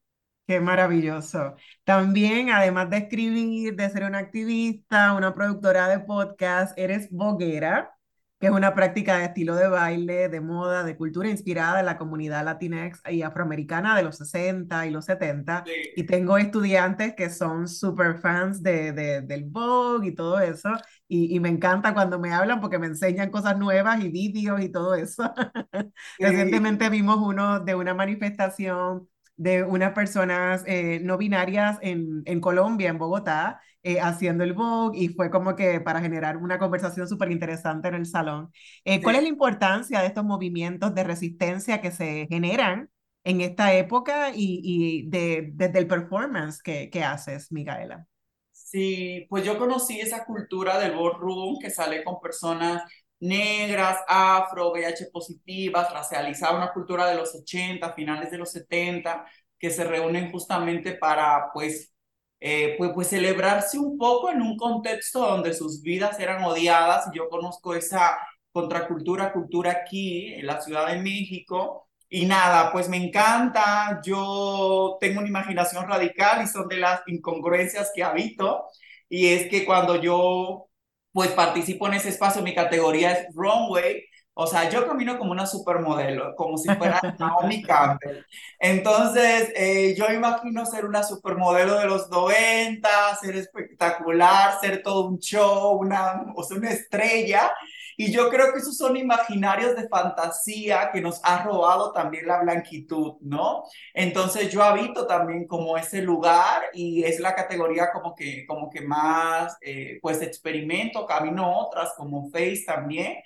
[0.47, 1.57] Qué maravilloso.
[1.85, 7.97] También, además de escribir, de ser una activista, una productora de podcast, eres boguera
[8.41, 11.99] que es una práctica de estilo de baile, de moda, de cultura inspirada en la
[11.99, 15.65] comunidad latinex y afroamericana de los 60 y los 70.
[15.95, 20.71] Y tengo estudiantes que son super fans de, de, del Vogue y todo eso.
[21.07, 24.71] Y, y, me encanta cuando me hablan porque me enseñan cosas nuevas y vídeos y
[24.71, 25.35] todo eso.
[26.19, 29.07] Recientemente vimos uno de una manifestación
[29.41, 34.99] de unas personas eh, no binarias en, en Colombia, en Bogotá, eh, haciendo el Vogue
[34.99, 38.53] y fue como que para generar una conversación súper interesante en el salón.
[38.85, 42.91] Eh, ¿Cuál es la importancia de estos movimientos de resistencia que se generan
[43.25, 48.07] en esta época y, y de, desde el performance que, que haces, Micaela?
[48.53, 52.83] Sí, pues yo conocí esa cultura del ballroom que sale con personas
[53.21, 59.25] negras, afro, VH positivas, racializadas, una cultura de los 80, finales de los 70,
[59.59, 61.93] que se reúnen justamente para, pues,
[62.41, 67.11] eh, pues, pues celebrarse un poco en un contexto donde sus vidas eran odiadas.
[67.15, 68.19] Yo conozco esa
[68.53, 71.89] contracultura, cultura aquí en la Ciudad de México.
[72.09, 77.93] Y nada, pues me encanta, yo tengo una imaginación radical y son de las incongruencias
[77.95, 78.67] que habito.
[79.09, 80.70] Y es que cuando yo
[81.13, 84.05] pues participo en ese espacio, mi categoría es runway,
[84.43, 88.25] o sea, yo camino como una supermodelo, como si fuera Naomi Campbell.
[88.59, 92.89] Entonces, eh, yo imagino ser una supermodelo de los 90,
[93.21, 97.53] ser espectacular, ser todo un show, una, o sea, una estrella.
[98.01, 102.41] Y yo creo que esos son imaginarios de fantasía que nos ha robado también la
[102.41, 103.65] blanquitud, ¿no?
[103.93, 108.81] Entonces yo habito también como ese lugar y es la categoría como que, como que
[108.81, 113.19] más, eh, pues experimento, camino otras como Face también.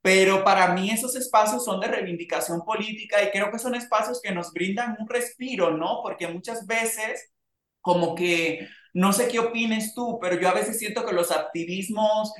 [0.00, 4.30] Pero para mí esos espacios son de reivindicación política y creo que son espacios que
[4.30, 6.02] nos brindan un respiro, ¿no?
[6.04, 7.32] Porque muchas veces
[7.80, 12.32] como que, no sé qué opines tú, pero yo a veces siento que los activismos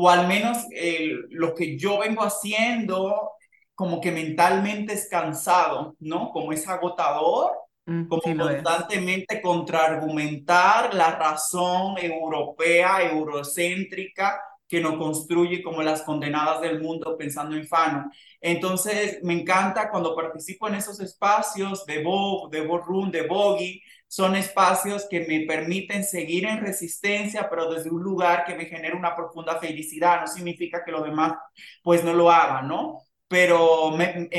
[0.00, 3.32] o al menos eh, lo que yo vengo haciendo,
[3.74, 6.30] como que mentalmente es cansado, ¿no?
[6.30, 7.50] Como es agotador,
[7.84, 16.80] mm, como constantemente contraargumentar la razón europea, eurocéntrica, que nos construye como las condenadas del
[16.80, 18.08] mundo pensando en Fano.
[18.40, 24.34] Entonces, me encanta cuando participo en esos espacios de Vogue, de Room, de Boggy, son
[24.36, 29.14] espacios que me permiten seguir en resistencia, pero desde un lugar que me genera una
[29.14, 30.20] profunda felicidad.
[30.22, 31.34] No significa que lo demás
[31.82, 33.02] pues no lo haga, ¿no?
[33.28, 34.30] Pero me,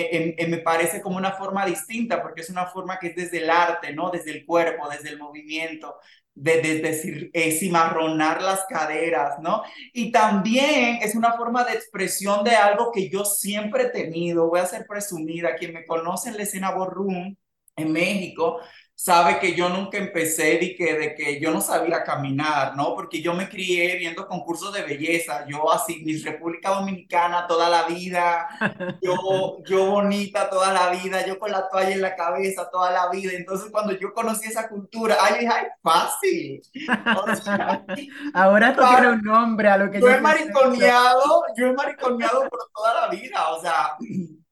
[0.47, 3.93] me parece como una forma distinta, porque es una forma que es desde el arte,
[3.93, 4.09] ¿no?
[4.09, 5.95] Desde el cuerpo, desde el movimiento,
[6.39, 9.61] de, de, eh, cimarronar las caderas, ¿no?
[9.93, 14.59] Y también es una forma de expresión de algo que yo siempre he tenido, voy
[14.61, 17.35] a ser presumida, quien me conoce en la escena Borrum
[17.75, 18.59] en México,
[18.99, 22.95] sabe que yo nunca empecé de que, de que yo no sabía caminar, ¿no?
[22.95, 27.83] Porque yo me crié viendo concursos de belleza, yo así, mi República Dominicana toda la
[27.83, 28.49] vida,
[29.01, 33.09] yo, yo bonita toda la vida, yo con la toalla en la cabeza toda la
[33.09, 33.31] vida.
[33.33, 36.61] Entonces, cuando yo conocí esa cultura, ay, ay, fácil.
[38.33, 40.09] Ahora tú tienes un nombre a lo que yo...
[40.09, 43.95] Yo he mariconeado, yo he mariconeado por toda la vida, o sea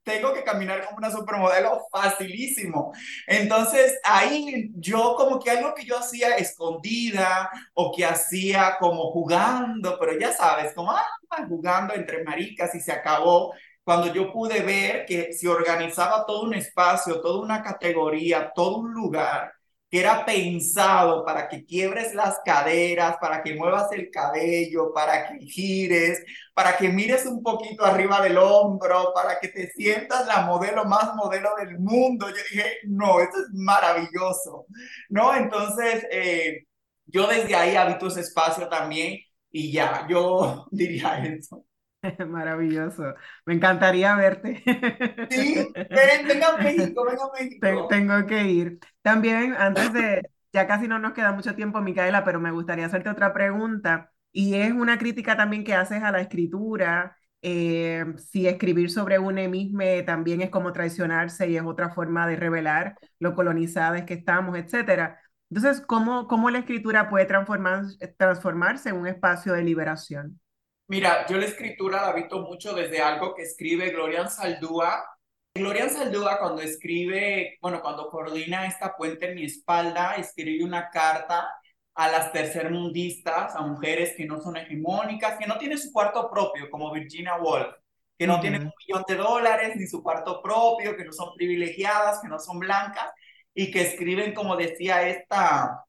[0.08, 2.94] tengo que caminar como una supermodelo facilísimo.
[3.28, 9.98] Entonces ahí yo como que algo que yo hacía escondida o que hacía como jugando,
[10.00, 11.06] pero ya sabes, como ah,
[11.50, 13.54] jugando entre maricas y se acabó.
[13.84, 18.94] Cuando yo pude ver que se organizaba todo un espacio, toda una categoría, todo un
[18.94, 19.57] lugar
[19.90, 25.46] que era pensado para que quiebres las caderas, para que muevas el cabello, para que
[25.46, 26.24] gires,
[26.54, 31.16] para que mires un poquito arriba del hombro, para que te sientas la modelo más
[31.16, 32.28] modelo del mundo.
[32.30, 34.66] Yo dije, no, esto es maravilloso,
[35.10, 35.36] ¿no?
[35.36, 36.66] Entonces, eh,
[37.06, 39.20] yo desde ahí habito ese espacio también
[39.52, 41.67] y ya, yo diría eso.
[42.28, 43.16] Maravilloso.
[43.46, 44.64] Me encantaría verte.
[45.30, 45.68] Sí,
[46.28, 47.88] venga a México, venga a México.
[47.88, 48.80] Tengo que ir.
[49.02, 53.10] También, antes de, ya casi no nos queda mucho tiempo, Micaela, pero me gustaría hacerte
[53.10, 54.12] otra pregunta.
[54.32, 57.18] Y es una crítica también que haces a la escritura.
[57.42, 62.36] Eh, si escribir sobre un emisme también es como traicionarse y es otra forma de
[62.36, 65.20] revelar lo colonizadas que estamos, etcétera.
[65.50, 67.86] Entonces, ¿cómo, cómo la escritura puede transformar,
[68.18, 70.40] transformarse en un espacio de liberación?
[70.90, 75.04] Mira, yo la escritura la visto mucho desde algo que escribe Gloria Saldúa.
[75.54, 81.50] Gloria Saldúa cuando escribe, bueno, cuando coordina esta puente en mi espalda, escribe una carta
[81.94, 86.70] a las tercermundistas, a mujeres que no son hegemónicas, que no tienen su cuarto propio,
[86.70, 87.76] como Virginia Woolf,
[88.18, 92.22] que no tienen un millón de dólares ni su cuarto propio, que no son privilegiadas,
[92.22, 93.12] que no son blancas,
[93.54, 95.84] y que escriben, como decía esta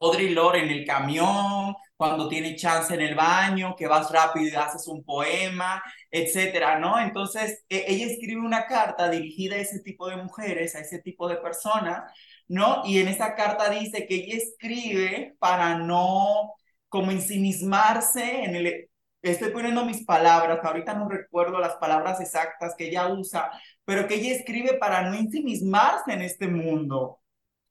[0.00, 4.54] Audrey Lorde, en el camión, cuando tiene chance en el baño, que vas rápido y
[4.54, 6.98] haces un poema, etcétera, ¿no?
[6.98, 11.28] Entonces, e, ella escribe una carta dirigida a ese tipo de mujeres, a ese tipo
[11.28, 12.10] de personas,
[12.48, 12.82] ¿no?
[12.84, 16.54] Y en esa carta dice que ella escribe para no
[16.88, 18.90] como ensimismarse en el...
[19.22, 23.50] Estoy poniendo mis palabras, ahorita no recuerdo las palabras exactas que ella usa,
[23.84, 27.19] pero que ella escribe para no ensimismarse en este mundo,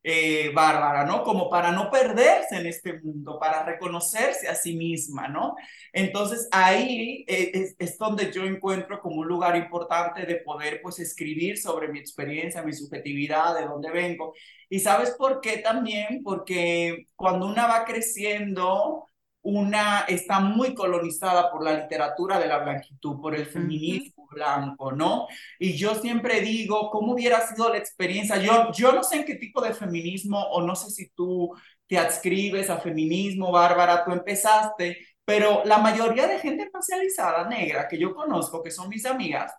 [0.03, 1.23] eh, bárbara, ¿no?
[1.23, 5.55] Como para no perderse en este mundo, para reconocerse a sí misma, ¿no?
[5.91, 11.57] Entonces ahí eh, es, donde yo encuentro como un lugar importante de poder pues escribir
[11.57, 14.33] sobre mi experiencia, mi subjetividad, de dónde vengo.
[14.69, 16.23] Y sabes por qué también?
[16.23, 19.05] Porque cuando una va creciendo,
[19.41, 25.27] una está muy colonizada por la literatura de la blanquitud, por el feminismo blanco, ¿no?
[25.57, 28.37] Y yo siempre digo, ¿cómo hubiera sido la experiencia?
[28.37, 31.51] Yo, yo no sé en qué tipo de feminismo o no sé si tú
[31.87, 37.97] te adscribes a feminismo, Bárbara, tú empezaste, pero la mayoría de gente racializada negra que
[37.97, 39.53] yo conozco, que son mis amigas,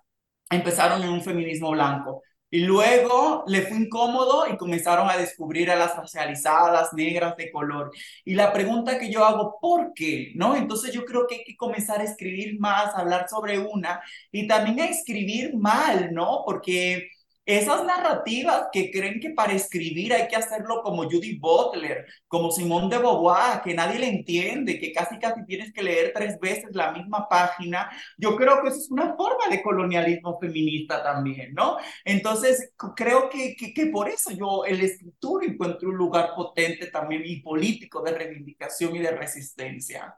[0.50, 2.22] empezaron en un feminismo blanco.
[2.50, 7.92] Y luego le fue incómodo y comenzaron a descubrir a las racializadas, negras de color.
[8.24, 10.32] Y la pregunta que yo hago, ¿por qué?
[10.34, 10.56] ¿No?
[10.56, 14.00] Entonces yo creo que hay que comenzar a escribir más, hablar sobre una
[14.32, 16.42] y también a escribir mal, ¿no?
[16.44, 17.10] Porque
[17.58, 22.88] esas narrativas que creen que para escribir hay que hacerlo como Judy Butler, como Simone
[22.88, 26.92] de Beauvoir, que nadie le entiende, que casi casi tienes que leer tres veces la
[26.92, 31.76] misma página, yo creo que eso es una forma de colonialismo feminista también, ¿no?
[32.04, 37.22] Entonces, creo que, que, que por eso yo, el escritura encuentro un lugar potente también
[37.24, 40.14] y político de reivindicación y de resistencia.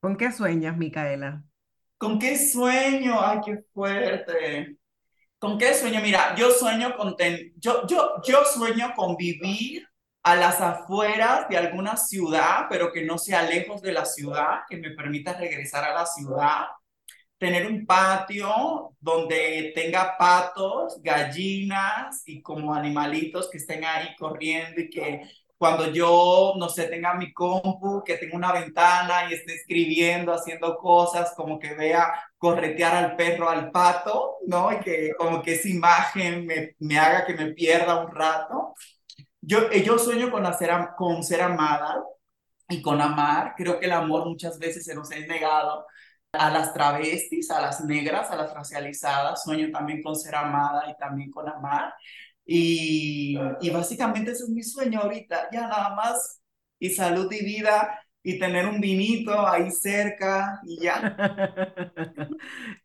[0.00, 1.44] ¿Con qué sueñas, Micaela?
[1.98, 3.20] ¿Con qué sueño?
[3.20, 4.77] Ay, qué fuerte.
[5.38, 6.00] ¿Con qué sueño?
[6.02, 7.14] Mira, yo sueño con
[7.56, 9.86] yo, yo, yo sueño con vivir
[10.22, 14.76] a las afueras de alguna ciudad, pero que no sea lejos de la ciudad, que
[14.76, 16.66] me permita regresar a la ciudad,
[17.38, 24.90] tener un patio donde tenga patos, gallinas y como animalitos que estén ahí corriendo y
[24.90, 25.22] que
[25.56, 30.76] cuando yo, no sé, tenga mi compu, que tenga una ventana y esté escribiendo, haciendo
[30.78, 34.72] cosas, como que vea corretear al perro, al pato, ¿no?
[34.72, 38.74] Y que como que esa imagen me, me haga que me pierda un rato.
[39.40, 42.02] Yo, eh, yo sueño con, hacer, con ser amada
[42.68, 43.54] y con amar.
[43.56, 45.86] Creo que el amor muchas veces se nos ha negado
[46.32, 49.42] a las travestis, a las negras, a las racializadas.
[49.44, 51.94] Sueño también con ser amada y también con amar.
[52.44, 56.40] Y, y básicamente ese es mi sueño ahorita, ya nada más.
[56.78, 61.16] Y salud y vida y tener un vinito ahí cerca y ya.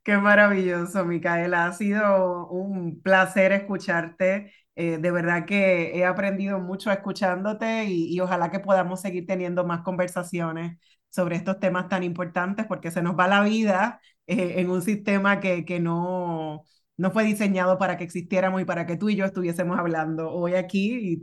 [0.04, 1.66] Qué maravilloso, Micaela.
[1.66, 4.54] Ha sido un placer escucharte.
[4.76, 9.66] Eh, de verdad que he aprendido mucho escuchándote y, y, ojalá que podamos seguir teniendo
[9.66, 10.78] más conversaciones
[11.10, 15.42] sobre estos temas tan importantes porque se nos va la vida eh, en un sistema
[15.42, 16.64] que, que no,
[16.96, 20.56] no fue diseñado para que existiéramos y para que tú y yo estuviésemos hablando hoy
[20.56, 21.22] aquí y,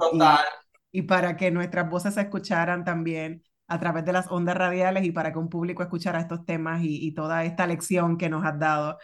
[0.93, 5.13] y, para que nuestras voces se escucharan también a través de las ondas radiales y
[5.13, 8.99] para que un público escuchara estos temas y, toda esta lección que nos has dado.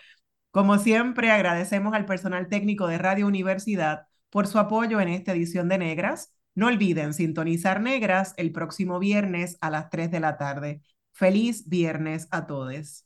[0.50, 5.68] Como siempre, agradecemos al personal técnico de Radio Universidad por su apoyo en esta edición
[5.68, 6.34] de Negras.
[6.54, 10.82] No olviden sintonizar Negras el próximo viernes a las 3 de la tarde.
[11.12, 13.05] Feliz viernes a todos.